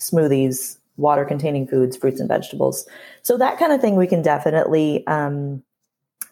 [0.00, 2.86] smoothies, water containing foods, fruits and vegetables.
[3.22, 5.62] So that kind of thing we can definitely um,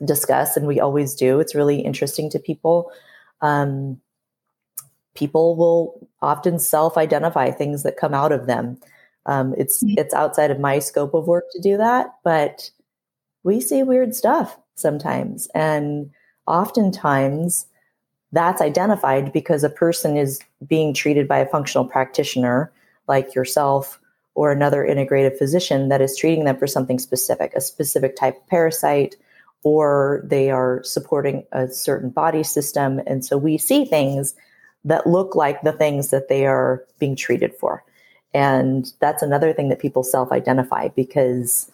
[0.04, 1.40] discuss, and we always do.
[1.40, 2.90] It's really interesting to people.
[3.40, 4.00] Um,
[5.14, 8.78] people will often self-identify things that come out of them.
[9.26, 9.98] Um, it's mm-hmm.
[9.98, 12.70] it's outside of my scope of work to do that, but
[13.42, 16.10] we see weird stuff sometimes, and
[16.46, 17.66] oftentimes
[18.32, 22.72] that's identified because a person is being treated by a functional practitioner
[23.08, 24.00] like yourself
[24.34, 28.46] or another integrative physician that is treating them for something specific, a specific type of
[28.48, 29.16] parasite,
[29.62, 33.00] or they are supporting a certain body system.
[33.06, 34.34] And so we see things
[34.84, 37.82] that look like the things that they are being treated for.
[38.32, 41.70] And that's another thing that people self-identify because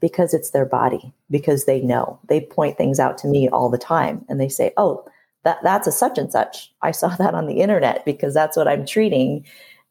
[0.00, 2.20] because it's their body, because they know.
[2.28, 5.04] They point things out to me all the time and they say, "Oh,
[5.42, 6.72] that that's a such and such.
[6.82, 9.44] I saw that on the internet because that's what I'm treating."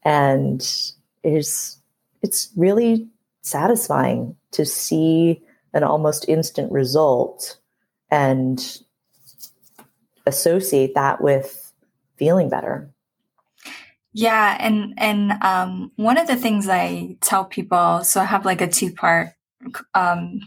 [0.08, 0.62] And
[1.22, 1.82] it's
[2.22, 3.10] it's really
[3.42, 5.42] satisfying to see
[5.74, 7.58] an almost instant result
[8.10, 8.82] and
[10.26, 11.74] associate that with
[12.16, 12.90] feeling better.
[14.14, 18.62] Yeah, and and um, one of the things I tell people, so I have like
[18.62, 19.34] a two part
[19.94, 20.40] um,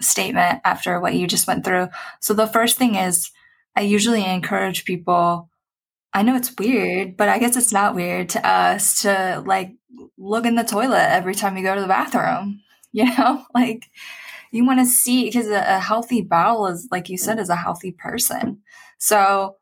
[0.00, 1.88] statement after what you just went through.
[2.20, 3.30] So the first thing is,
[3.74, 5.48] I usually encourage people.
[6.16, 9.74] I know it's weird, but I guess it's not weird to us to like
[10.16, 12.62] look in the toilet every time you go to the bathroom.
[12.92, 13.90] You know, like
[14.52, 17.56] you want to see because a, a, healthy bowel is, like you said, is a
[17.56, 18.62] healthy person.
[18.96, 19.56] So,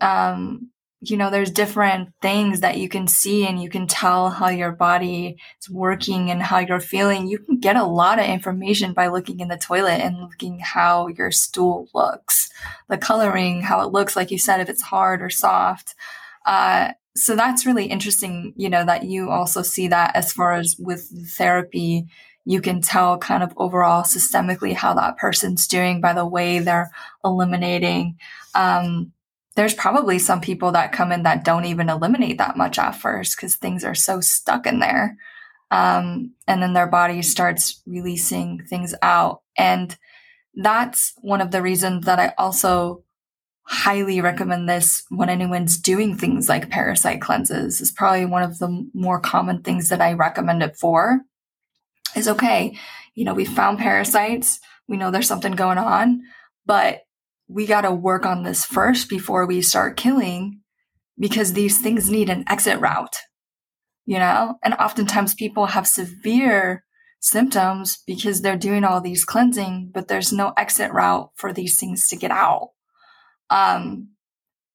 [0.00, 0.70] um,
[1.02, 4.72] you know, there's different things that you can see and you can tell how your
[4.72, 7.26] body is working and how you're feeling.
[7.26, 11.06] You can get a lot of information by looking in the toilet and looking how
[11.08, 12.50] your stool looks,
[12.88, 15.94] the coloring, how it looks, like you said, if it's hard or soft.
[16.44, 20.76] Uh, so that's really interesting, you know, that you also see that as far as
[20.78, 22.06] with therapy,
[22.44, 26.90] you can tell kind of overall systemically how that person's doing by the way they're
[27.24, 28.18] eliminating.
[28.54, 29.12] Um,
[29.60, 33.36] there's probably some people that come in that don't even eliminate that much at first
[33.36, 35.18] because things are so stuck in there.
[35.70, 39.42] Um, and then their body starts releasing things out.
[39.58, 39.94] And
[40.54, 43.04] that's one of the reasons that I also
[43.64, 48.88] highly recommend this when anyone's doing things like parasite cleanses is probably one of the
[48.94, 51.20] more common things that I recommend it for
[52.16, 52.78] is okay.
[53.14, 54.58] You know, we found parasites.
[54.88, 56.22] We know there's something going on,
[56.64, 57.02] but
[57.50, 60.60] we got to work on this first before we start killing
[61.18, 63.16] because these things need an exit route,
[64.06, 64.54] you know?
[64.62, 66.84] And oftentimes people have severe
[67.18, 72.08] symptoms because they're doing all these cleansing, but there's no exit route for these things
[72.08, 72.70] to get out.
[73.50, 74.10] Um,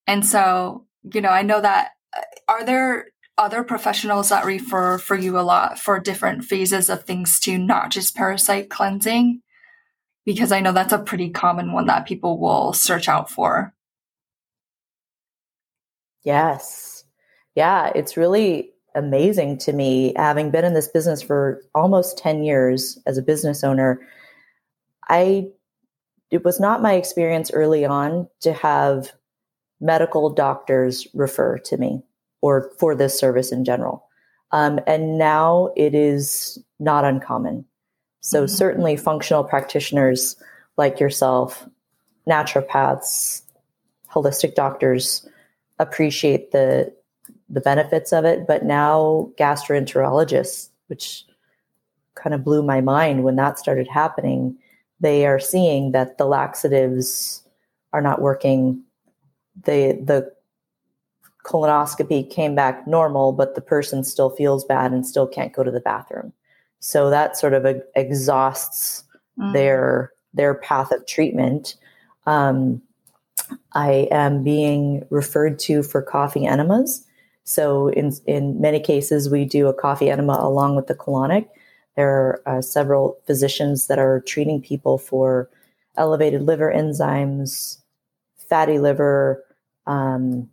[0.05, 3.05] and so, you know, I know that uh, are there
[3.37, 7.89] other professionals that refer for you a lot for different phases of things to not
[7.89, 9.41] just parasite cleansing?
[10.25, 13.73] Because I know that's a pretty common one that people will search out for.
[16.23, 17.03] Yes.
[17.55, 22.97] Yeah, it's really amazing to me having been in this business for almost 10 years
[23.05, 24.01] as a business owner.
[25.09, 25.49] I
[26.31, 29.11] it was not my experience early on to have
[29.79, 32.01] medical doctors refer to me
[32.41, 34.07] or for this service in general.
[34.51, 37.65] Um, and now it is not uncommon.
[38.25, 38.55] So, mm-hmm.
[38.55, 40.35] certainly, functional practitioners
[40.77, 41.69] like yourself,
[42.27, 43.43] naturopaths,
[44.11, 45.29] holistic doctors
[45.77, 46.91] appreciate the
[47.49, 51.23] the benefits of it, but now gastroenterologists, which
[52.15, 54.57] kind of blew my mind when that started happening,
[54.99, 57.43] they are seeing that the laxatives
[57.93, 58.81] are not working.
[59.65, 60.33] The the
[61.45, 65.69] colonoscopy came back normal, but the person still feels bad and still can't go to
[65.69, 66.33] the bathroom.
[66.85, 69.03] So that sort of exhausts
[69.39, 69.53] mm.
[69.53, 71.75] their their path of treatment.
[72.25, 72.81] Um,
[73.73, 77.05] I am being referred to for coffee enemas.
[77.43, 81.47] So in in many cases, we do a coffee enema along with the colonic
[81.95, 85.49] there are uh, several physicians that are treating people for
[85.97, 87.77] elevated liver enzymes,
[88.35, 89.43] fatty liver.
[89.87, 90.49] Um,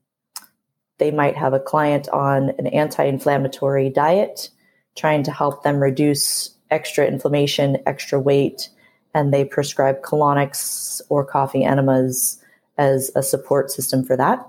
[0.99, 4.51] they might have a client on an anti inflammatory diet,
[4.97, 8.69] trying to help them reduce extra inflammation, extra weight,
[9.15, 12.43] and they prescribe colonics or coffee enemas
[12.79, 14.47] as a support system for that.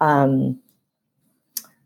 [0.00, 0.58] Um,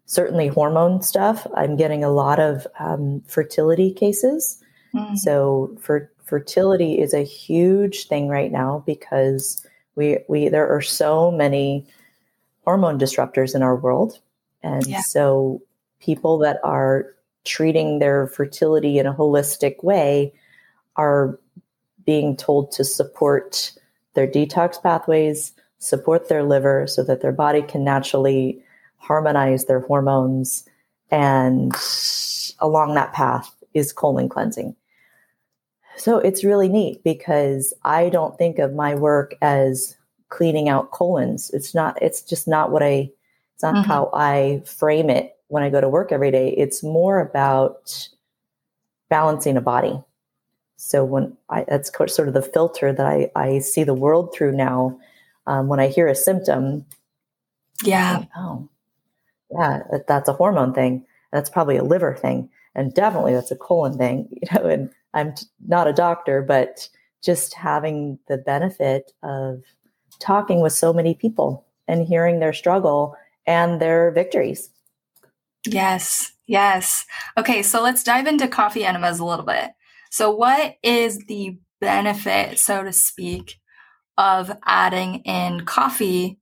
[0.07, 1.47] certainly hormone stuff.
[1.55, 4.62] I'm getting a lot of um, fertility cases.
[4.95, 5.16] Mm.
[5.16, 9.64] So for fertility is a huge thing right now because
[9.95, 11.87] we we there are so many
[12.64, 14.18] hormone disruptors in our world,
[14.62, 15.01] and yeah.
[15.03, 15.62] so
[16.01, 17.14] people that are
[17.45, 20.32] treating their fertility in a holistic way
[20.97, 21.38] are
[22.05, 23.72] being told to support
[24.14, 28.62] their detox pathways, support their liver so that their body can naturally
[28.97, 30.68] harmonize their hormones.
[31.11, 31.72] And
[32.59, 34.76] along that path is colon cleansing.
[35.97, 39.97] So it's really neat because I don't think of my work as
[40.28, 41.51] cleaning out colons.
[41.51, 43.11] It's not, it's just not what I,
[43.55, 43.88] it's not mm-hmm.
[43.88, 46.51] how I frame it when I go to work every day.
[46.51, 48.09] It's more about
[49.09, 50.01] balancing a body.
[50.76, 54.53] So when I, that's sort of the filter that I, I see the world through
[54.53, 54.98] now.
[55.46, 56.86] Um, when I hear a symptom,
[57.82, 58.68] yeah, think, oh,
[59.51, 61.05] yeah, that, that's a hormone thing.
[61.32, 64.28] That's probably a liver thing, and definitely that's a colon thing.
[64.42, 65.34] You know, and I'm
[65.66, 66.88] not a doctor, but
[67.22, 69.62] just having the benefit of
[70.20, 74.70] talking with so many people and hearing their struggle and their victories.
[75.66, 77.04] Yes, yes.
[77.36, 79.70] Okay, so let's dive into coffee enemas a little bit.
[80.11, 83.56] So, what is the benefit, so to speak,
[84.18, 86.38] of adding in coffee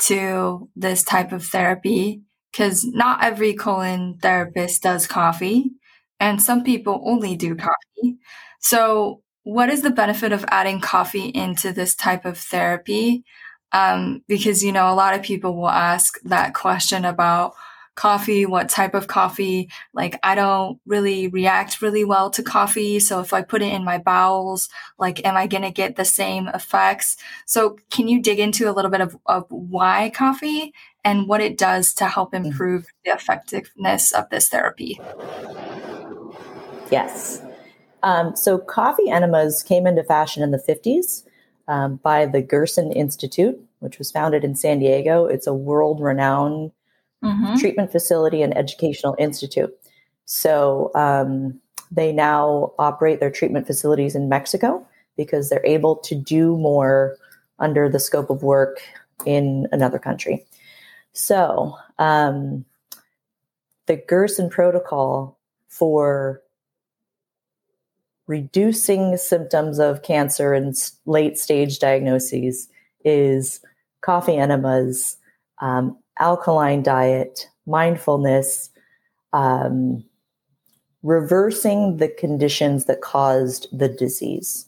[0.00, 2.22] to this type of therapy?
[2.52, 5.72] Because not every colon therapist does coffee,
[6.20, 8.18] and some people only do coffee.
[8.60, 13.24] So, what is the benefit of adding coffee into this type of therapy?
[13.72, 17.54] Um, because, you know, a lot of people will ask that question about
[17.96, 19.68] coffee, what type of coffee.
[19.92, 23.00] Like, I don't really react really well to coffee.
[23.00, 24.68] So if I put it in my bowels,
[24.98, 27.16] like, am I going to get the same effects?
[27.46, 30.72] So can you dig into a little bit of, of why coffee
[31.04, 32.46] and what it does to help mm-hmm.
[32.46, 35.00] improve the effectiveness of this therapy?
[36.90, 37.42] Yes.
[38.02, 41.24] Um, so coffee enemas came into fashion in the 50s
[41.66, 45.24] um, by the Gerson Institute, which was founded in San Diego.
[45.24, 46.72] It's a world renowned
[47.26, 47.56] mm-hmm.
[47.56, 49.74] treatment facility and educational institute.
[50.24, 51.60] So um,
[51.90, 57.16] they now operate their treatment facilities in Mexico because they're able to do more
[57.58, 58.80] under the scope of work
[59.24, 60.44] in another country.
[61.12, 62.64] So um,
[63.86, 66.42] the Gerson protocol for
[68.26, 70.74] reducing symptoms of cancer and
[71.06, 72.68] late stage diagnoses
[73.04, 73.60] is
[74.00, 75.16] coffee enemas,
[75.60, 78.70] um, alkaline diet, mindfulness,
[79.32, 80.04] um,
[81.02, 84.66] reversing the conditions that caused the disease.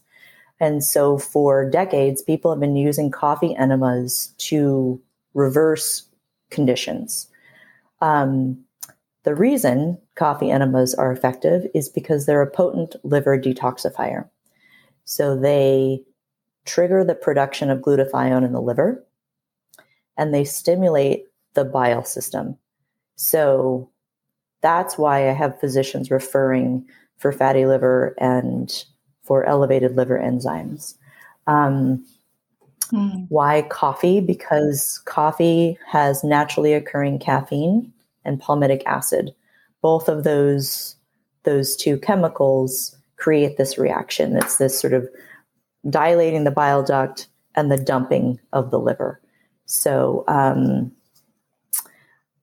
[0.61, 5.01] And so for decades, people have been using coffee enemas to
[5.35, 6.05] reverse
[6.51, 7.29] conditions.
[8.01, 8.59] Um,
[9.25, 14.29] the reason coffee enemas are effective is because they're a potent liver detoxifier.
[15.05, 16.03] So they
[16.65, 19.05] trigger the production of glutathione in the liver
[20.17, 21.28] and they stimulate
[21.59, 22.57] the bile system.
[23.17, 23.91] So
[24.63, 26.87] that's why I have physicians referring
[27.17, 28.73] for fatty liver and
[29.25, 30.95] for elevated liver enzymes.
[31.49, 32.07] Um,
[32.93, 33.27] mm.
[33.29, 34.21] Why coffee?
[34.21, 37.93] Because coffee has naturally occurring caffeine
[38.25, 39.35] and palmitic acid.
[39.83, 40.95] Both of those
[41.43, 44.37] those two chemicals create this reaction.
[44.37, 45.09] It's this sort of
[45.91, 49.21] dilating the bile duct and the dumping of the liver.
[49.65, 50.93] So um,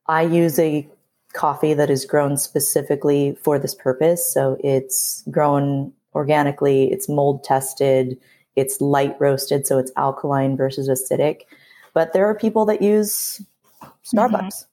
[0.07, 0.87] I use a
[1.33, 4.31] coffee that is grown specifically for this purpose.
[4.33, 8.17] So it's grown organically, it's mold tested,
[8.55, 11.41] it's light roasted, so it's alkaline versus acidic.
[11.93, 13.41] But there are people that use
[14.05, 14.31] Starbucks.
[14.31, 14.71] Mm-hmm.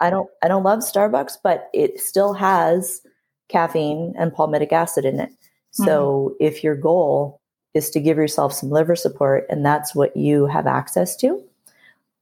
[0.00, 3.02] I don't I don't love Starbucks, but it still has
[3.48, 5.30] caffeine and palmitic acid in it.
[5.72, 6.44] So mm-hmm.
[6.44, 7.40] if your goal
[7.74, 11.42] is to give yourself some liver support and that's what you have access to,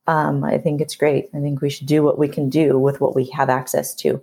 [0.09, 1.29] um, I think it's great.
[1.35, 4.21] I think we should do what we can do with what we have access to.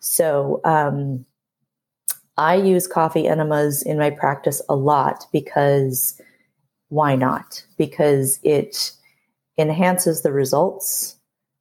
[0.00, 1.26] So um,
[2.38, 6.20] I use coffee enemas in my practice a lot because
[6.88, 7.62] why not?
[7.76, 8.90] Because it
[9.58, 11.16] enhances the results,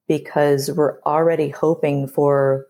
[0.07, 2.65] because we're already hoping for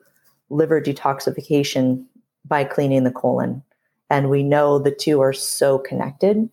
[0.49, 2.03] liver detoxification
[2.45, 3.61] by cleaning the colon.
[4.09, 6.49] And we know the two are so connected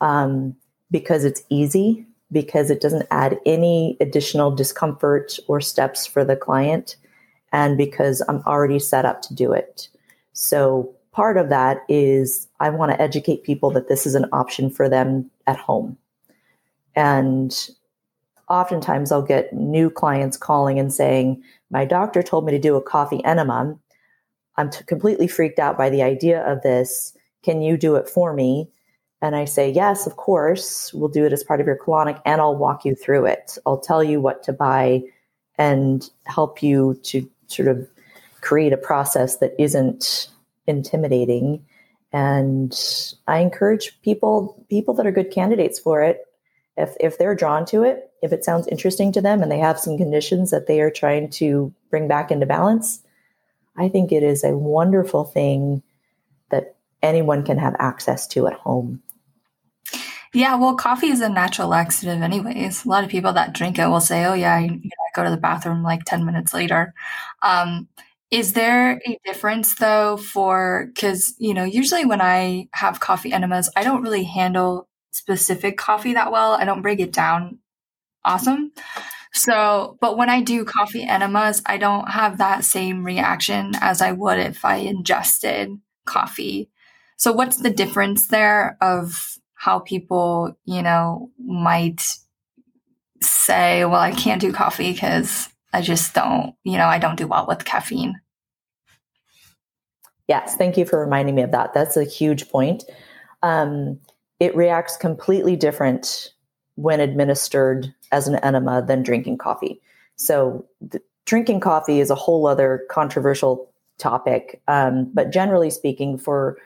[0.00, 0.56] um,
[0.90, 6.96] because it's easy because it doesn't add any additional discomfort or steps for the client
[7.52, 9.88] and because I'm already set up to do it.
[10.32, 14.68] So part of that is I want to educate people that this is an option
[14.68, 15.96] for them at home.
[16.96, 17.56] And
[18.48, 22.82] oftentimes I'll get new clients calling and saying, My doctor told me to do a
[22.82, 23.78] coffee enema.
[24.56, 27.16] I'm t- completely freaked out by the idea of this.
[27.44, 28.68] Can you do it for me?
[29.22, 32.40] And I say, yes, of course, we'll do it as part of your colonic and
[32.40, 33.56] I'll walk you through it.
[33.64, 35.02] I'll tell you what to buy
[35.56, 37.88] and help you to sort of
[38.40, 40.28] create a process that isn't
[40.66, 41.64] intimidating.
[42.12, 42.78] And
[43.26, 46.26] I encourage people people that are good candidates for it,
[46.76, 49.80] if if they're drawn to it, if it sounds interesting to them and they have
[49.80, 53.02] some conditions that they are trying to bring back into balance,
[53.76, 55.82] I think it is a wonderful thing
[56.50, 59.02] that anyone can have access to at home.
[60.34, 62.84] Yeah, well, coffee is a natural laxative, anyways.
[62.84, 64.80] A lot of people that drink it will say, "Oh, yeah, I,
[65.14, 66.92] go to the bathroom like ten minutes later."
[67.42, 67.88] Um,
[68.30, 73.70] is there a difference though for because you know usually when I have coffee enemas,
[73.76, 76.52] I don't really handle specific coffee that well.
[76.54, 77.58] I don't break it down
[78.24, 78.72] awesome.
[79.34, 84.12] So, but when I do coffee enemas, I don't have that same reaction as I
[84.12, 85.70] would if I ingested
[86.06, 86.70] coffee.
[87.18, 89.33] So, what's the difference there of
[89.64, 92.02] how people, you know, might
[93.22, 97.26] say, well, I can't do coffee because I just don't, you know, I don't do
[97.26, 98.20] well with caffeine.
[100.28, 101.72] Yes, thank you for reminding me of that.
[101.72, 102.84] That's a huge point.
[103.42, 103.98] Um,
[104.38, 106.34] it reacts completely different
[106.74, 109.80] when administered as an enema than drinking coffee.
[110.16, 110.66] So,
[111.24, 114.60] drinking coffee is a whole other controversial topic.
[114.68, 116.58] Um, but generally speaking, for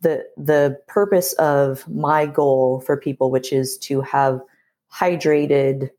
[0.00, 4.40] the the purpose of my goal for people, which is to have
[4.92, 5.90] hydrated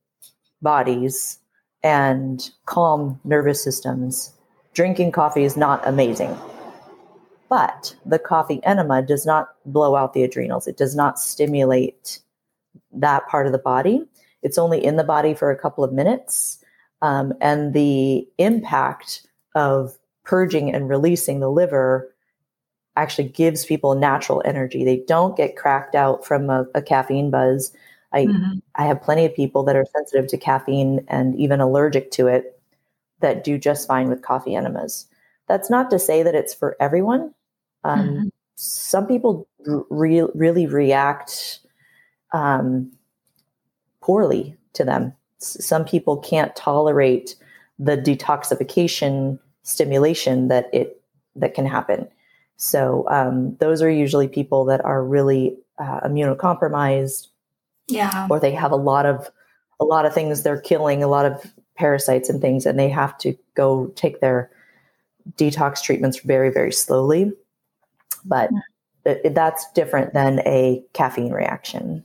[0.62, 1.39] bodies
[1.84, 4.34] and calm nervous systems,
[4.74, 6.36] drinking coffee is not amazing.
[7.50, 10.68] But the coffee enema does not blow out the adrenals.
[10.68, 12.20] It does not stimulate
[12.91, 14.06] that part of the body.
[14.41, 16.60] It's only in the body for a couple of minutes.
[17.02, 22.14] Um, and the impact of purging and releasing the liver
[22.98, 24.84] actually gives people natural energy.
[24.84, 27.72] They don't get cracked out from a, a caffeine buzz.
[28.12, 28.60] I mm-hmm.
[28.76, 32.60] I have plenty of people that are sensitive to caffeine and even allergic to it
[33.20, 35.08] that do just fine with coffee enemas.
[35.48, 37.34] That's not to say that it's for everyone.
[37.84, 38.28] Um, mm-hmm.
[38.56, 41.60] Some people re- really react
[42.34, 42.91] um,
[44.02, 45.14] poorly to them.
[45.39, 47.36] Some people can't tolerate
[47.80, 51.02] the detoxification stimulation that it
[51.36, 52.08] that can happen.
[52.58, 57.28] So um, those are usually people that are really uh, immunocompromised,
[57.88, 59.30] yeah, or they have a lot of
[59.80, 61.45] a lot of things they're killing, a lot of
[61.76, 64.49] parasites and things, and they have to go take their
[65.38, 67.32] detox treatments very very slowly.
[68.26, 68.49] But
[69.05, 72.03] it, that's different than a caffeine reaction.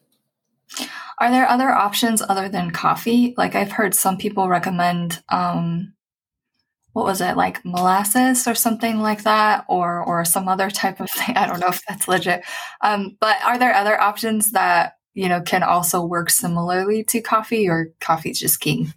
[1.19, 3.35] Are there other options other than coffee?
[3.37, 5.92] Like I've heard some people recommend um,
[6.93, 11.11] what was it like molasses or something like that or or some other type of
[11.11, 11.37] thing?
[11.37, 12.45] I don't know if that's legit.
[12.81, 17.69] Um, but are there other options that you know can also work similarly to coffee
[17.69, 18.93] or coffee's just king?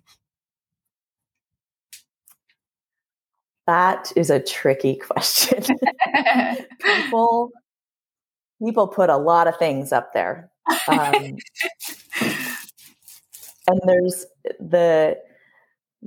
[3.68, 5.64] That is a tricky question.
[6.82, 7.52] People
[8.64, 10.50] people put a lot of things up there.
[10.88, 11.36] Um,
[13.68, 14.26] and there's
[14.60, 15.18] the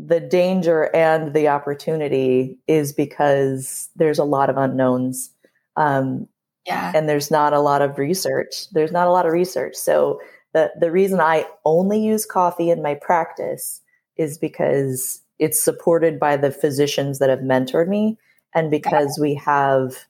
[0.06, 5.30] the danger and the opportunity is because there's a lot of unknowns.
[5.76, 6.28] Um,
[6.66, 6.92] yeah.
[6.94, 8.70] And there's not a lot of research.
[8.70, 9.74] There's not a lot of research.
[9.74, 10.20] So
[10.52, 13.80] the, the reason I only use coffee in my practice
[14.16, 18.18] is because it's supported by the physicians that have mentored me
[18.54, 20.06] and because we have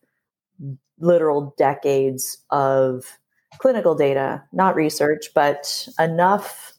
[0.99, 3.19] literal decades of
[3.59, 6.75] clinical data, not research, but enough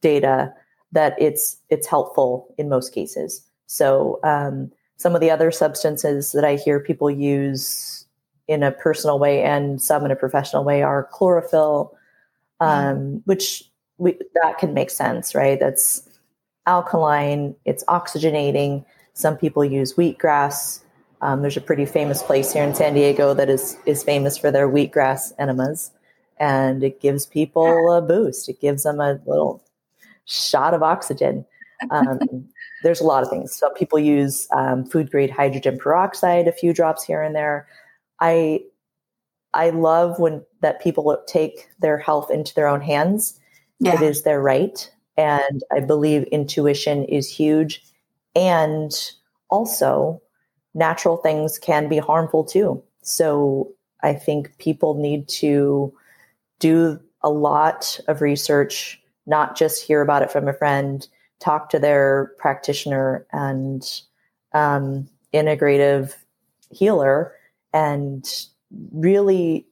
[0.00, 0.54] data
[0.92, 3.42] that it's it's helpful in most cases.
[3.66, 8.06] So um, some of the other substances that I hear people use
[8.48, 11.96] in a personal way and some in a professional way are chlorophyll,
[12.58, 13.22] um, mm.
[13.24, 13.62] which
[13.98, 15.60] we, that can make sense, right?
[15.60, 16.08] That's
[16.66, 18.84] alkaline, it's oxygenating.
[19.14, 20.80] Some people use wheatgrass.
[21.22, 24.50] Um, there's a pretty famous place here in San Diego that is is famous for
[24.50, 25.92] their wheatgrass enemas,
[26.38, 28.48] and it gives people a boost.
[28.48, 29.62] It gives them a little
[30.26, 31.44] shot of oxygen.
[31.90, 32.20] Um,
[32.82, 33.54] there's a lot of things.
[33.54, 37.66] Some people use um, food grade hydrogen peroxide, a few drops here and there.
[38.20, 38.60] I
[39.52, 43.38] I love when that people take their health into their own hands.
[43.80, 43.94] Yeah.
[43.94, 47.82] It is their right, and I believe intuition is huge.
[48.36, 48.92] And
[49.48, 50.22] also,
[50.74, 52.82] natural things can be harmful too.
[53.02, 55.92] So I think people need to
[56.58, 58.99] do a lot of research
[59.30, 61.08] not just hear about it from a friend,
[61.38, 64.02] talk to their practitioner and
[64.52, 66.14] um, integrative
[66.70, 67.32] healer
[67.72, 68.46] and
[68.92, 69.66] really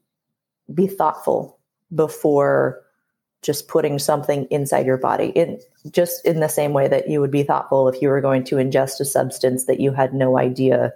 [0.73, 1.59] be thoughtful
[1.95, 2.83] before
[3.43, 7.31] just putting something inside your body in just in the same way that you would
[7.31, 10.93] be thoughtful if you were going to ingest a substance that you had no idea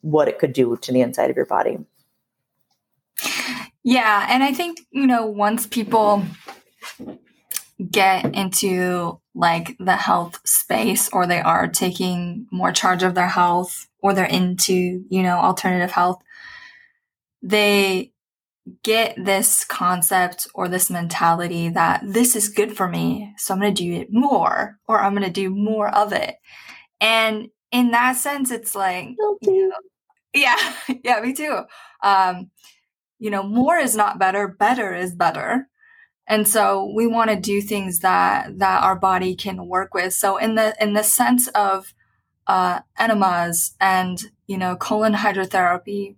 [0.00, 1.78] what it could do to the inside of your body.
[3.84, 6.24] Yeah, and I think, you know, once people
[7.90, 13.88] get into like the health space or they are taking more charge of their health
[14.00, 16.22] or they're into, you know, alternative health,
[17.42, 18.12] they
[18.82, 23.32] get this concept or this mentality that this is good for me.
[23.36, 26.36] So I'm going to do it more or I'm going to do more of it.
[27.00, 29.08] And in that sense, it's like,
[29.40, 29.76] you know,
[30.34, 31.62] yeah, yeah, me too.
[32.02, 32.50] Um,
[33.18, 35.68] you know, more is not better, better is better.
[36.26, 40.12] And so we want to do things that, that our body can work with.
[40.12, 41.94] So in the, in the sense of,
[42.46, 46.16] uh, enemas and, you know, colon hydrotherapy,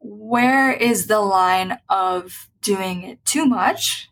[0.00, 4.08] where is the line of doing it too much?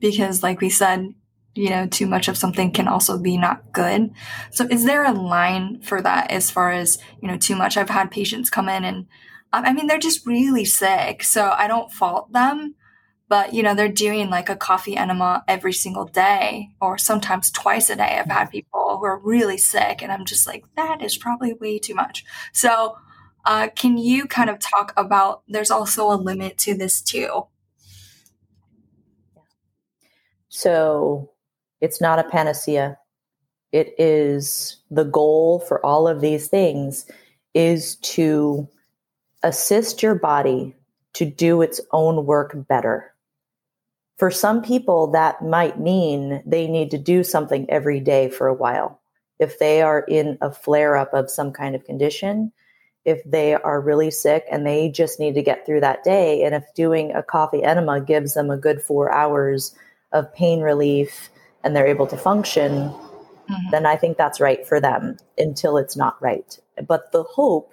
[0.00, 1.14] Because, like we said,
[1.54, 4.10] you know, too much of something can also be not good.
[4.50, 7.76] So, is there a line for that as far as, you know, too much?
[7.76, 9.06] I've had patients come in and,
[9.52, 11.22] I mean, they're just really sick.
[11.22, 12.74] So, I don't fault them,
[13.34, 17.90] but, you know, they're doing like a coffee enema every single day or sometimes twice
[17.90, 18.20] a day.
[18.20, 21.80] I've had people who are really sick, and I'm just like, that is probably way
[21.80, 22.24] too much.
[22.52, 22.96] So,
[23.44, 27.48] uh, can you kind of talk about there's also a limit to this too?
[30.48, 31.32] So
[31.80, 32.98] it's not a panacea.
[33.72, 37.10] It is the goal for all of these things
[37.52, 38.68] is to
[39.42, 40.76] assist your body
[41.14, 43.10] to do its own work better.
[44.16, 48.54] For some people, that might mean they need to do something every day for a
[48.54, 49.00] while.
[49.38, 52.52] If they are in a flare up of some kind of condition,
[53.04, 56.42] if they are really sick and they just need to get through that day.
[56.42, 59.74] And if doing a coffee enema gives them a good four hours
[60.12, 61.28] of pain relief
[61.62, 63.70] and they're able to function, mm-hmm.
[63.70, 66.58] then I think that's right for them until it's not right.
[66.86, 67.72] But the hope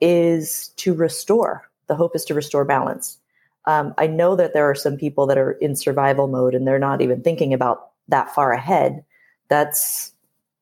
[0.00, 1.70] is to restore.
[1.86, 3.18] The hope is to restore balance.
[3.66, 6.78] Um, I know that there are some people that are in survival mode and they're
[6.78, 9.04] not even thinking about that far ahead.
[9.48, 10.12] That's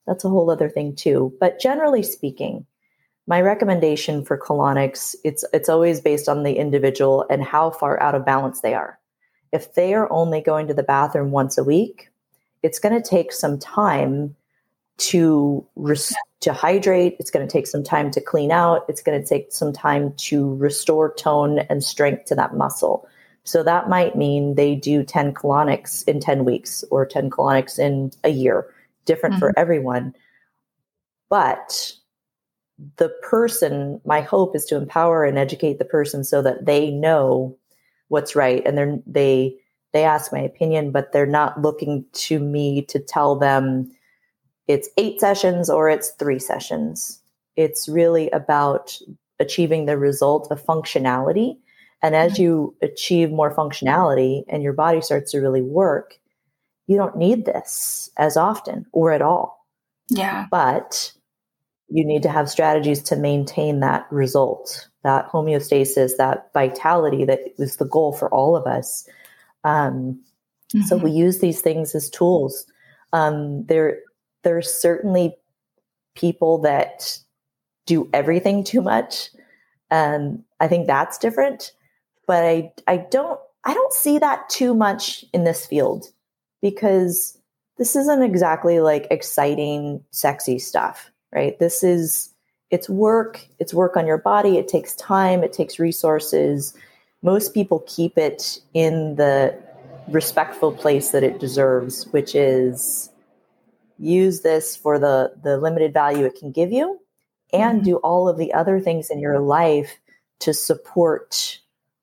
[0.06, 1.34] that's a whole other thing too.
[1.38, 2.66] But generally speaking,
[3.28, 8.14] my recommendation for colonics it's it's always based on the individual and how far out
[8.16, 8.98] of balance they are
[9.52, 12.10] if they are only going to the bathroom once a week
[12.62, 14.34] it's going to take some time
[14.98, 17.16] to res- to hydrate.
[17.18, 18.84] It's going to take some time to clean out.
[18.88, 23.08] It's going to take some time to restore tone and strength to that muscle.
[23.44, 28.12] So that might mean they do 10 colonics in 10 weeks or 10 colonics in
[28.22, 28.66] a year.
[29.06, 29.40] Different mm-hmm.
[29.40, 30.14] for everyone.
[31.30, 31.92] But
[32.96, 37.56] the person, my hope is to empower and educate the person so that they know
[38.08, 38.62] what's right.
[38.66, 39.56] And they're they
[39.92, 43.90] they ask my opinion, but they're not looking to me to tell them
[44.68, 47.20] it's eight sessions or it's three sessions.
[47.56, 48.96] It's really about
[49.40, 51.56] achieving the result of functionality.
[52.02, 52.42] And as mm-hmm.
[52.42, 56.18] you achieve more functionality and your body starts to really work,
[56.86, 59.66] you don't need this as often or at all.
[60.08, 60.46] Yeah.
[60.50, 61.12] But
[61.88, 67.76] you need to have strategies to maintain that result, that homeostasis, that vitality that is
[67.76, 69.08] the goal for all of us.
[69.64, 70.20] Um,
[70.74, 70.82] mm-hmm.
[70.82, 72.66] So we use these things as tools.
[73.12, 74.00] Um, there,
[74.44, 75.36] there's certainly
[76.14, 77.18] people that
[77.86, 79.30] do everything too much.
[79.90, 81.72] and I think that's different,
[82.26, 86.06] but I, I don't, I don't see that too much in this field
[86.60, 87.38] because
[87.78, 91.58] this isn't exactly like exciting, sexy stuff right?
[91.58, 92.34] This is
[92.70, 96.74] it's work, it's work on your body, it takes time, it takes resources.
[97.22, 99.56] Most people keep it in the
[100.08, 103.10] respectful place that it deserves, which is
[103.98, 106.98] use this for the the limited value it can give you
[107.52, 107.90] and mm-hmm.
[107.90, 109.98] do all of the other things in your life
[110.38, 111.58] to support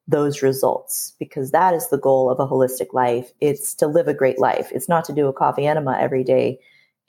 [0.08, 4.14] those results because that is the goal of a holistic life it's to live a
[4.14, 6.60] great life it's not to do a coffee enema every day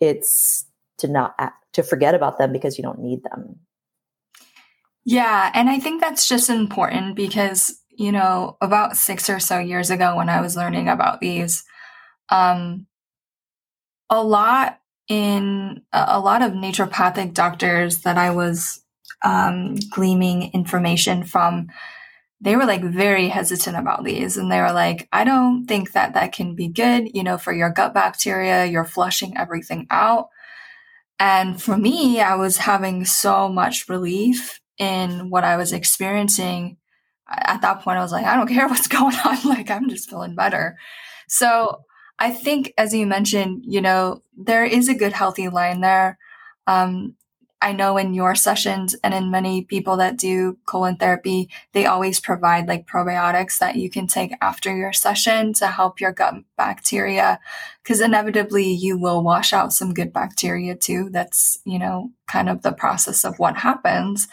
[0.01, 0.67] it's
[0.99, 1.35] to not
[1.73, 3.61] to forget about them because you don't need them.
[5.05, 9.91] Yeah, and I think that's just important because, you know, about 6 or so years
[9.91, 11.65] ago when I was learning about these
[12.29, 12.87] um
[14.11, 18.83] a lot in a lot of naturopathic doctors that I was
[19.23, 21.69] um, gleaming information from,
[22.41, 24.37] they were like very hesitant about these.
[24.37, 27.53] And they were like, I don't think that that can be good, you know, for
[27.53, 28.65] your gut bacteria.
[28.65, 30.29] You're flushing everything out.
[31.19, 36.77] And for me, I was having so much relief in what I was experiencing.
[37.29, 39.39] At that point, I was like, I don't care what's going on.
[39.45, 40.77] Like, I'm just feeling better.
[41.29, 41.86] So
[42.19, 46.19] I think, as you mentioned, you know, there is a good healthy line there.
[46.67, 47.15] Um,
[47.63, 52.21] I know in your sessions and in many people that do colon therapy, they always
[52.21, 57.41] provide like probiotics that you can take after your session to help your gut bacteria.
[57.83, 61.09] Cause inevitably you will wash out some good bacteria too.
[61.11, 64.29] That's, you know, kind of the process of what happens.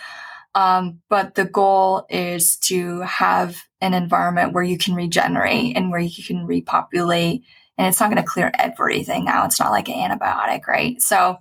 [0.54, 6.00] Um, but the goal is to have an environment where you can regenerate and where
[6.00, 7.44] you can repopulate.
[7.78, 9.48] And it's not going to clear everything out.
[9.48, 11.02] It's not like an antibiotic, right?
[11.02, 11.38] So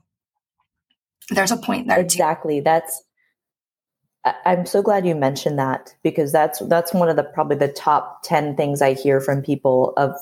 [1.30, 2.00] there's a point there.
[2.00, 2.58] Exactly.
[2.58, 2.64] Too.
[2.64, 3.02] That's,
[4.46, 8.22] I'm so glad you mentioned that because that's that's one of the probably the top
[8.22, 10.14] 10 things I hear from people of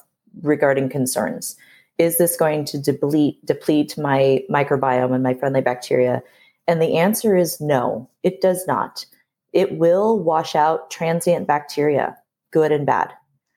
[0.43, 1.57] regarding concerns.
[1.99, 6.23] Is this going to deplete deplete my microbiome and my friendly bacteria?
[6.67, 9.05] And the answer is no, it does not.
[9.53, 12.17] It will wash out transient bacteria,
[12.53, 13.13] good and bad.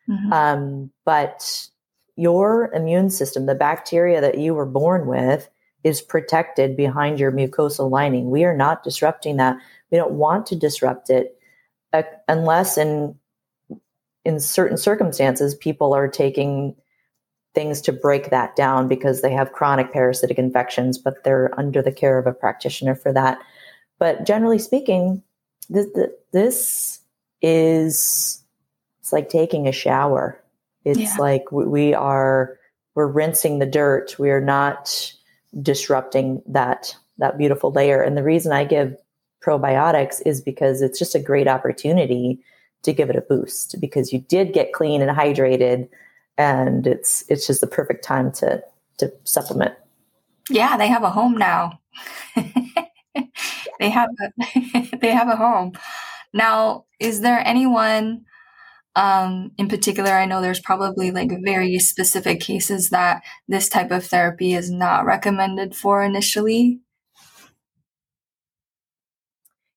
[0.09, 0.33] Mm-hmm.
[0.33, 1.69] Um, but
[2.15, 5.49] your immune system, the bacteria that you were born with,
[5.83, 8.29] is protected behind your mucosal lining.
[8.29, 9.57] We are not disrupting that.
[9.91, 11.37] We don't want to disrupt it
[11.91, 13.15] uh, unless in
[14.25, 16.75] in certain circumstances people are taking
[17.53, 21.91] things to break that down because they have chronic parasitic infections, but they're under the
[21.91, 23.37] care of a practitioner for that.
[23.99, 25.21] But generally speaking,
[25.69, 25.87] this,
[26.31, 26.99] this
[27.41, 28.43] is
[29.01, 30.41] it's like taking a shower.
[30.85, 31.15] It's yeah.
[31.17, 32.57] like we are
[32.95, 34.17] we're rinsing the dirt.
[34.19, 35.13] We are not
[35.61, 38.01] disrupting that that beautiful layer.
[38.01, 38.97] And the reason I give
[39.43, 42.39] probiotics is because it's just a great opportunity
[42.83, 45.89] to give it a boost because you did get clean and hydrated
[46.37, 48.63] and it's it's just the perfect time to
[48.97, 49.73] to supplement.
[50.49, 51.79] Yeah, they have a home now.
[52.35, 55.73] they have a, they have a home.
[56.33, 58.25] Now, is there anyone
[58.95, 60.11] um, in particular?
[60.11, 65.05] I know there's probably like very specific cases that this type of therapy is not
[65.05, 66.79] recommended for initially.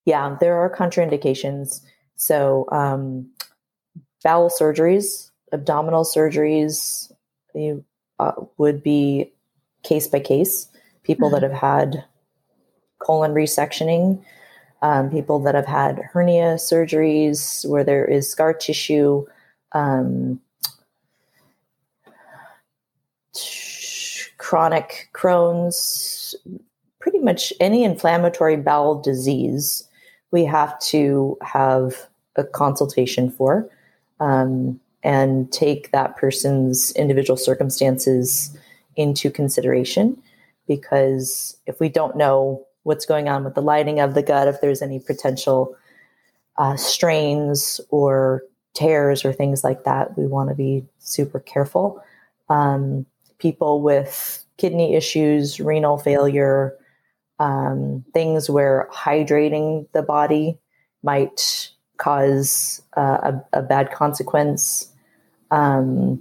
[0.04, 1.80] Yeah, there are contraindications.
[2.14, 3.30] So, um,
[4.22, 7.12] bowel surgeries abdominal surgeries
[7.54, 7.84] you,
[8.18, 9.32] uh, would be
[9.82, 10.68] case by case.
[11.02, 11.40] People mm-hmm.
[11.40, 12.04] that have had
[12.98, 14.22] colon resectioning,
[14.82, 19.26] um, people that have had hernia surgeries where there is scar tissue,
[19.72, 20.40] um,
[24.38, 26.34] chronic Crohn's,
[27.00, 29.88] pretty much any inflammatory bowel disease,
[30.30, 32.06] we have to have
[32.36, 33.68] a consultation for.
[34.18, 38.58] Um, and take that person's individual circumstances
[38.96, 40.20] into consideration.
[40.66, 44.60] Because if we don't know what's going on with the lining of the gut, if
[44.60, 45.76] there's any potential
[46.56, 48.42] uh, strains or
[48.74, 52.02] tears or things like that, we want to be super careful.
[52.48, 53.04] Um,
[53.38, 56.76] people with kidney issues, renal failure,
[57.38, 60.58] um, things where hydrating the body
[61.02, 64.92] might cause uh, a, a, bad consequence
[65.50, 66.20] um,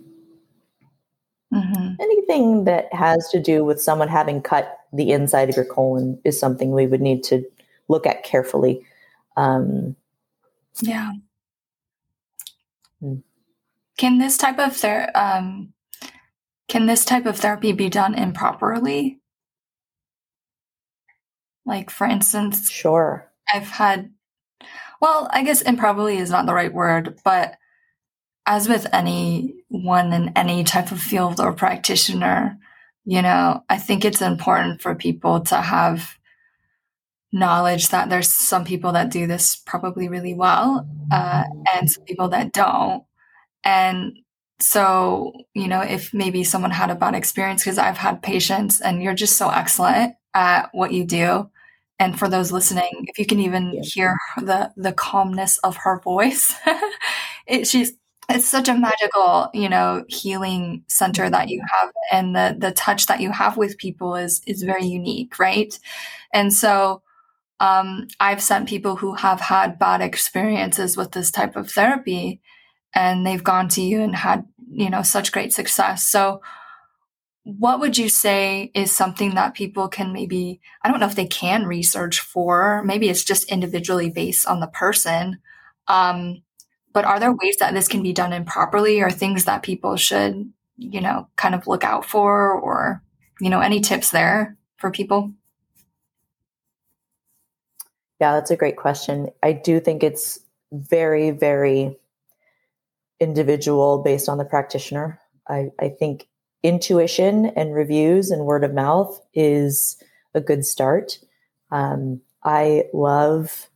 [1.54, 1.94] mm-hmm.
[2.00, 6.40] Anything that has to do with someone having cut the inside of your colon is
[6.40, 7.44] something we would need to
[7.88, 8.86] look at carefully.
[9.38, 9.96] Um,
[10.82, 11.12] yeah.
[13.00, 13.18] Hmm.
[13.98, 15.74] Can this type of ther- um,
[16.68, 19.20] can this type of therapy be done improperly?
[21.66, 23.32] Like, for instance, sure.
[23.52, 24.12] I've had,
[25.02, 27.58] well, I guess improperly is not the right word, but
[28.46, 32.60] as with anyone in any type of field or practitioner,
[33.06, 36.18] you know, I think it's important for people to have
[37.32, 41.44] knowledge that there's some people that do this probably really well uh,
[41.74, 43.04] and some people that don't.
[43.64, 44.18] And
[44.60, 49.04] so, you know, if maybe someone had a bad experience, because I've had patients and
[49.04, 51.50] you're just so excellent at what you do.
[52.00, 56.54] And for those listening, if you can even hear the the calmness of her voice,
[57.48, 57.94] it, she's
[58.30, 63.06] it's such a magical you know healing center that you have and the the touch
[63.08, 65.78] that you have with people is is very unique right?
[66.34, 67.02] And so
[67.62, 72.42] um, i've sent people who have had bad experiences with this type of therapy
[72.94, 76.08] and they've gone to you and had you know such great success.
[76.08, 76.42] So
[77.44, 81.28] what would you say is something that people can maybe i don't know if they
[81.28, 85.38] can research for maybe it's just individually based on the person
[85.88, 86.42] um,
[86.96, 90.50] but are there ways that this can be done improperly or things that people should,
[90.78, 93.04] you know, kind of look out for or,
[93.42, 95.34] you know, any tips there for people?
[98.22, 99.28] Yeah, that's a great question.
[99.44, 100.40] I do think it's
[100.72, 101.98] very, very
[103.20, 105.20] individual based on the practitioner.
[105.50, 106.30] I, I think
[106.64, 110.02] intuition and reviews and word of mouth is
[110.34, 111.20] a good start.
[111.72, 113.70] Um, I love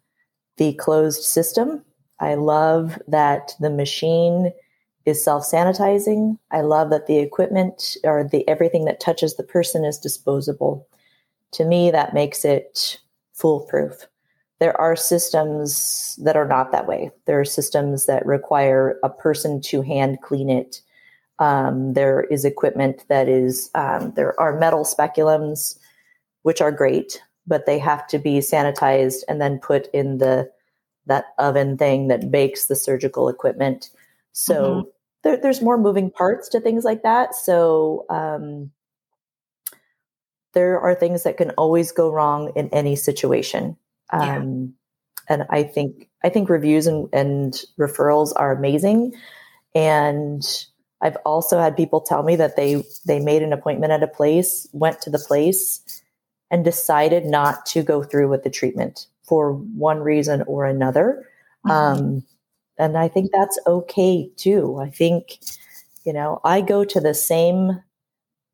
[0.56, 1.84] the closed system.
[2.20, 4.52] I love that the machine
[5.06, 6.38] is self-sanitizing.
[6.52, 10.88] I love that the equipment or the everything that touches the person is disposable.
[11.54, 13.00] To me, that makes it
[13.34, 14.08] foolproof.
[14.60, 17.12] There are systems that are not that way.
[17.26, 20.82] There are systems that require a person to hand clean it.
[21.40, 25.80] Um, there is equipment that is, um, there are metal speculums,
[26.42, 30.52] which are great, but they have to be sanitized and then put in the
[31.10, 33.90] that oven thing that bakes the surgical equipment.
[34.32, 34.90] So mm-hmm.
[35.24, 37.36] there, there's more moving parts to things like that.
[37.36, 38.72] So um,
[40.54, 43.76] there are things that can always go wrong in any situation.
[44.12, 44.76] Um,
[45.30, 45.36] yeah.
[45.36, 49.14] And I think I think reviews and, and referrals are amazing.
[49.76, 50.44] And
[51.02, 54.68] I've also had people tell me that they they made an appointment at a place,
[54.74, 56.02] went to the place,
[56.50, 61.26] and decided not to go through with the treatment for one reason or another.
[61.66, 61.72] Mm-hmm.
[61.72, 62.24] Um,
[62.78, 64.80] and I think that's okay too.
[64.82, 65.40] I think,
[66.06, 67.82] you know, I go to the same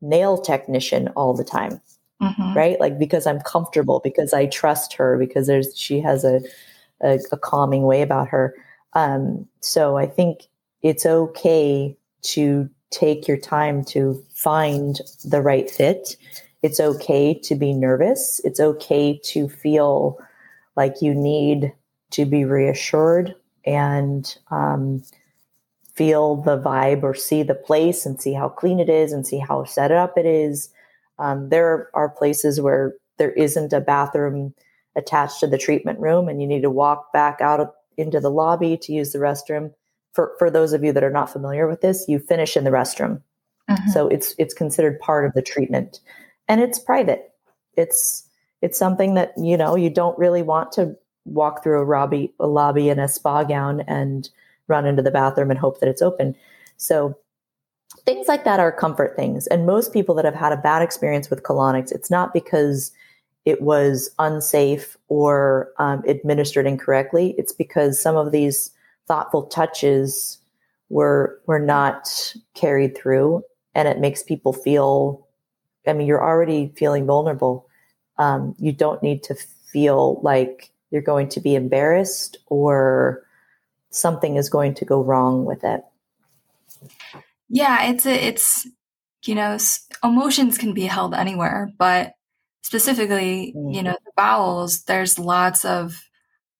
[0.02, 1.80] nail technician all the time,
[2.20, 2.54] mm-hmm.
[2.54, 2.78] right?
[2.78, 6.40] Like because I'm comfortable, because I trust her, because there's she has a
[7.02, 8.54] a, a calming way about her.
[8.92, 10.44] Um, so I think
[10.82, 16.16] it's okay to take your time to find the right fit.
[16.62, 18.40] It's okay to be nervous.
[18.44, 20.18] It's okay to feel
[20.76, 21.72] like you need
[22.10, 25.02] to be reassured and um,
[25.94, 29.38] feel the vibe or see the place and see how clean it is and see
[29.38, 30.70] how set up it is.
[31.18, 34.54] Um, there are places where there isn't a bathroom
[34.94, 38.76] attached to the treatment room and you need to walk back out into the lobby
[38.76, 39.72] to use the restroom.
[40.12, 42.70] For, for those of you that are not familiar with this, you finish in the
[42.70, 43.22] restroom.
[43.68, 43.90] Mm-hmm.
[43.90, 46.00] So it's it's considered part of the treatment.
[46.48, 47.32] And it's private.
[47.76, 48.28] It's
[48.66, 52.48] it's something that you know you don't really want to walk through a lobby, a
[52.48, 54.28] lobby in a spa gown and
[54.66, 56.34] run into the bathroom and hope that it's open.
[56.76, 57.16] So
[58.04, 59.46] things like that are comfort things.
[59.46, 62.90] And most people that have had a bad experience with colonics, it's not because
[63.44, 67.36] it was unsafe or um, administered incorrectly.
[67.38, 68.72] It's because some of these
[69.06, 70.38] thoughtful touches
[70.88, 73.44] were were not carried through,
[73.76, 75.24] and it makes people feel.
[75.86, 77.65] I mean, you're already feeling vulnerable
[78.18, 83.26] um, you don't need to feel like you're going to be embarrassed or
[83.90, 85.82] something is going to go wrong with it.
[87.48, 88.66] Yeah, it's a, it's
[89.24, 89.56] you know
[90.02, 92.14] emotions can be held anywhere, but
[92.62, 93.70] specifically, mm-hmm.
[93.70, 94.84] you know, the bowels.
[94.84, 96.02] There's lots of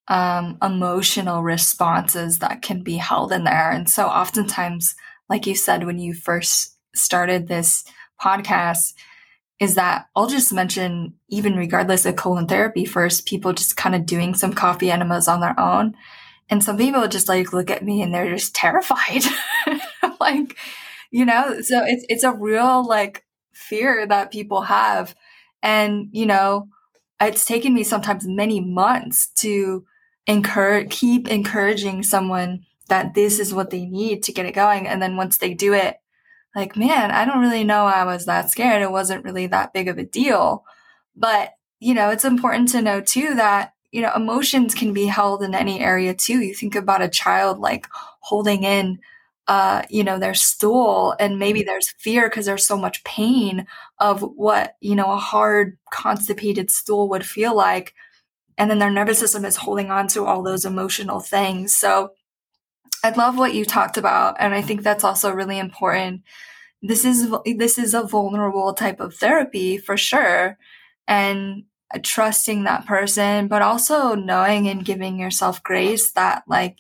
[0.09, 4.94] um, emotional responses that can be held in there, and so oftentimes,
[5.28, 7.84] like you said when you first started this
[8.20, 8.94] podcast,
[9.59, 14.04] is that I'll just mention, even regardless of colon therapy, first, people just kind of
[14.04, 15.94] doing some coffee enemas on their own.
[16.48, 19.22] And some people just like look at me and they're just terrified.
[20.20, 20.57] like,
[21.11, 25.14] you know, so it's, it's a real like fear that people have.
[25.62, 26.68] And, you know,
[27.20, 29.86] it's taken me sometimes many months to
[30.26, 34.86] encourage, keep encouraging someone that this is what they need to get it going.
[34.86, 35.96] And then once they do it,
[36.57, 38.82] like, man, I don't really know I was that scared.
[38.82, 40.64] It wasn't really that big of a deal.
[41.14, 45.42] But, you know, it's important to know too that, you know, emotions can be held
[45.42, 46.40] in any area too.
[46.40, 47.86] You think about a child like
[48.20, 48.98] holding in,
[49.46, 53.66] uh, you know, their stool and maybe there's fear because there's so much pain
[54.00, 57.94] of what, you know, a hard constipated stool would feel like.
[58.59, 61.76] And then their nervous system is holding on to all those emotional things.
[61.76, 62.12] So,
[63.07, 66.22] I love what you talked about, and I think that's also really important.
[66.82, 70.59] This is this is a vulnerable type of therapy for sure,
[71.07, 76.78] and uh, trusting that person, but also knowing and giving yourself grace that like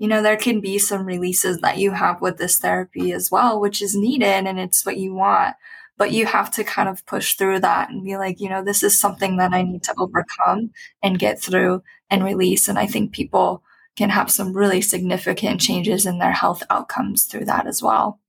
[0.00, 3.60] you know there can be some releases that you have with this therapy as well,
[3.60, 5.54] which is needed and it's what you want.
[5.96, 8.82] But you have to kind of push through that and be like, you know, this
[8.82, 10.70] is something that I need to overcome
[11.04, 12.66] and get through and release.
[12.68, 13.62] And I think people
[13.98, 18.20] can have some really significant changes in their health outcomes through that as well.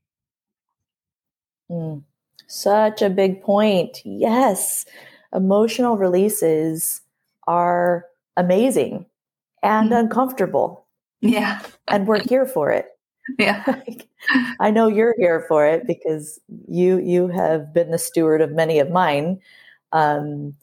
[1.70, 2.02] Mm,
[2.48, 4.02] such a big point.
[4.04, 4.88] Yes,
[5.32, 7.02] emotional releases
[7.46, 9.06] are amazing
[9.62, 10.00] and mm.
[10.00, 10.88] uncomfortable.
[11.22, 11.60] Yeah.
[11.88, 12.88] and we're here for it.
[13.38, 13.64] Yeah.
[14.60, 18.80] I know you're here for it because you you have been the steward of many
[18.80, 19.40] of mine.
[19.92, 20.56] Um,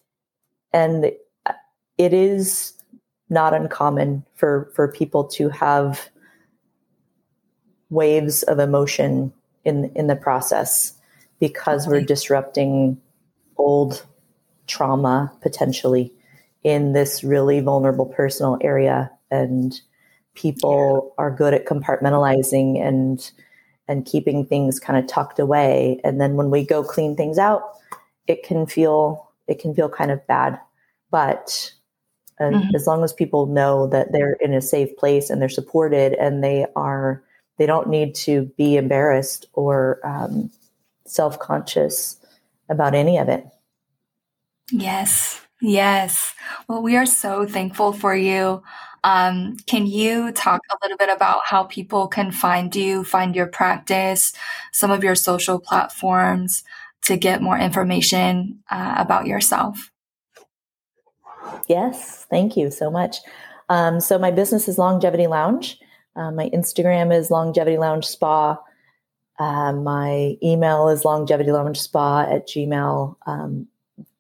[0.73, 1.13] and
[1.97, 2.76] it is
[3.29, 6.09] not uncommon for for people to have
[7.91, 9.33] waves of emotion
[9.65, 10.95] in in the process
[11.41, 13.01] because we're disrupting
[13.59, 14.05] old
[14.67, 16.13] trauma potentially
[16.63, 19.11] in this really vulnerable personal area.
[19.31, 19.81] And
[20.35, 21.25] people yeah.
[21.25, 23.31] are good at compartmentalizing and
[23.89, 26.01] and keeping things kind of tucked away.
[26.03, 27.63] And then when we go clean things out
[28.27, 30.59] it can feel it can feel kind of bad.
[31.11, 31.73] But
[32.41, 32.75] uh, mm-hmm.
[32.75, 36.43] as long as people know that they're in a safe place and they're supported and
[36.43, 37.23] they are
[37.59, 40.51] they don't need to be embarrassed or um,
[41.07, 42.19] self-conscious
[42.69, 43.47] about any of it.
[44.71, 45.41] Yes.
[45.63, 46.35] Yes.
[46.69, 48.63] Well we are so thankful for you.
[49.05, 53.47] Um, can you talk a little bit about how people can find you find your
[53.47, 54.33] practice
[54.73, 56.65] some of your social platforms
[57.03, 59.93] to get more information uh, about yourself
[61.69, 63.19] Yes, thank you so much.
[63.69, 65.79] Um, so my business is Longevity Lounge.
[66.15, 68.59] Uh, my Instagram is Longevity Lounge Spa.
[69.39, 73.17] Uh, my email is Longevity Lounge Spa at Gmail.
[73.27, 73.67] Um,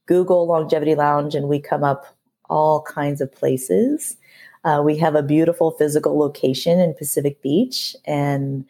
[0.06, 2.06] Google Longevity Lounge, and we come up
[2.48, 4.16] all kinds of places.
[4.64, 8.64] Uh, we have a beautiful physical location in Pacific Beach, and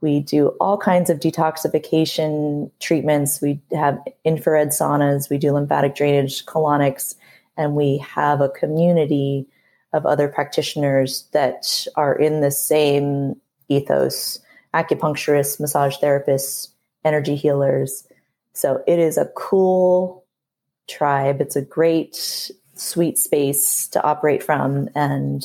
[0.00, 3.40] we do all kinds of detoxification treatments.
[3.40, 7.14] We have infrared saunas, we do lymphatic drainage, colonics,
[7.56, 9.46] and we have a community
[9.92, 14.40] of other practitioners that are in the same ethos
[14.74, 16.68] acupuncturists, massage therapists,
[17.04, 18.06] energy healers.
[18.52, 20.24] So it is a cool
[20.88, 21.40] tribe.
[21.40, 25.44] It's a great, sweet space to operate from, and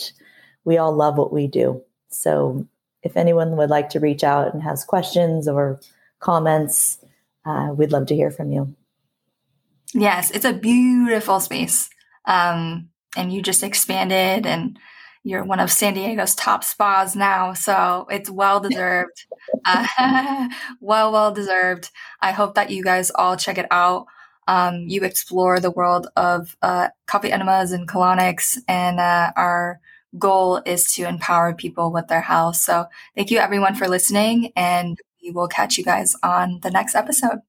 [0.63, 1.81] we all love what we do.
[2.09, 2.67] So
[3.03, 5.79] if anyone would like to reach out and has questions or
[6.19, 6.97] comments,
[7.45, 8.75] uh, we'd love to hear from you.
[9.93, 11.89] Yes, it's a beautiful space.
[12.27, 14.77] Um, and you just expanded and
[15.25, 17.53] you're one of San Diego's top spas now.
[17.53, 19.25] So it's well deserved.
[19.65, 20.47] uh,
[20.79, 21.89] well, well deserved.
[22.21, 24.05] I hope that you guys all check it out.
[24.47, 29.79] Um, you explore the world of uh, coffee enemas and colonics, and uh, our
[30.19, 32.57] goal is to empower people with their health.
[32.57, 36.93] So thank you everyone for listening, and we will catch you guys on the next
[36.93, 37.39] episode.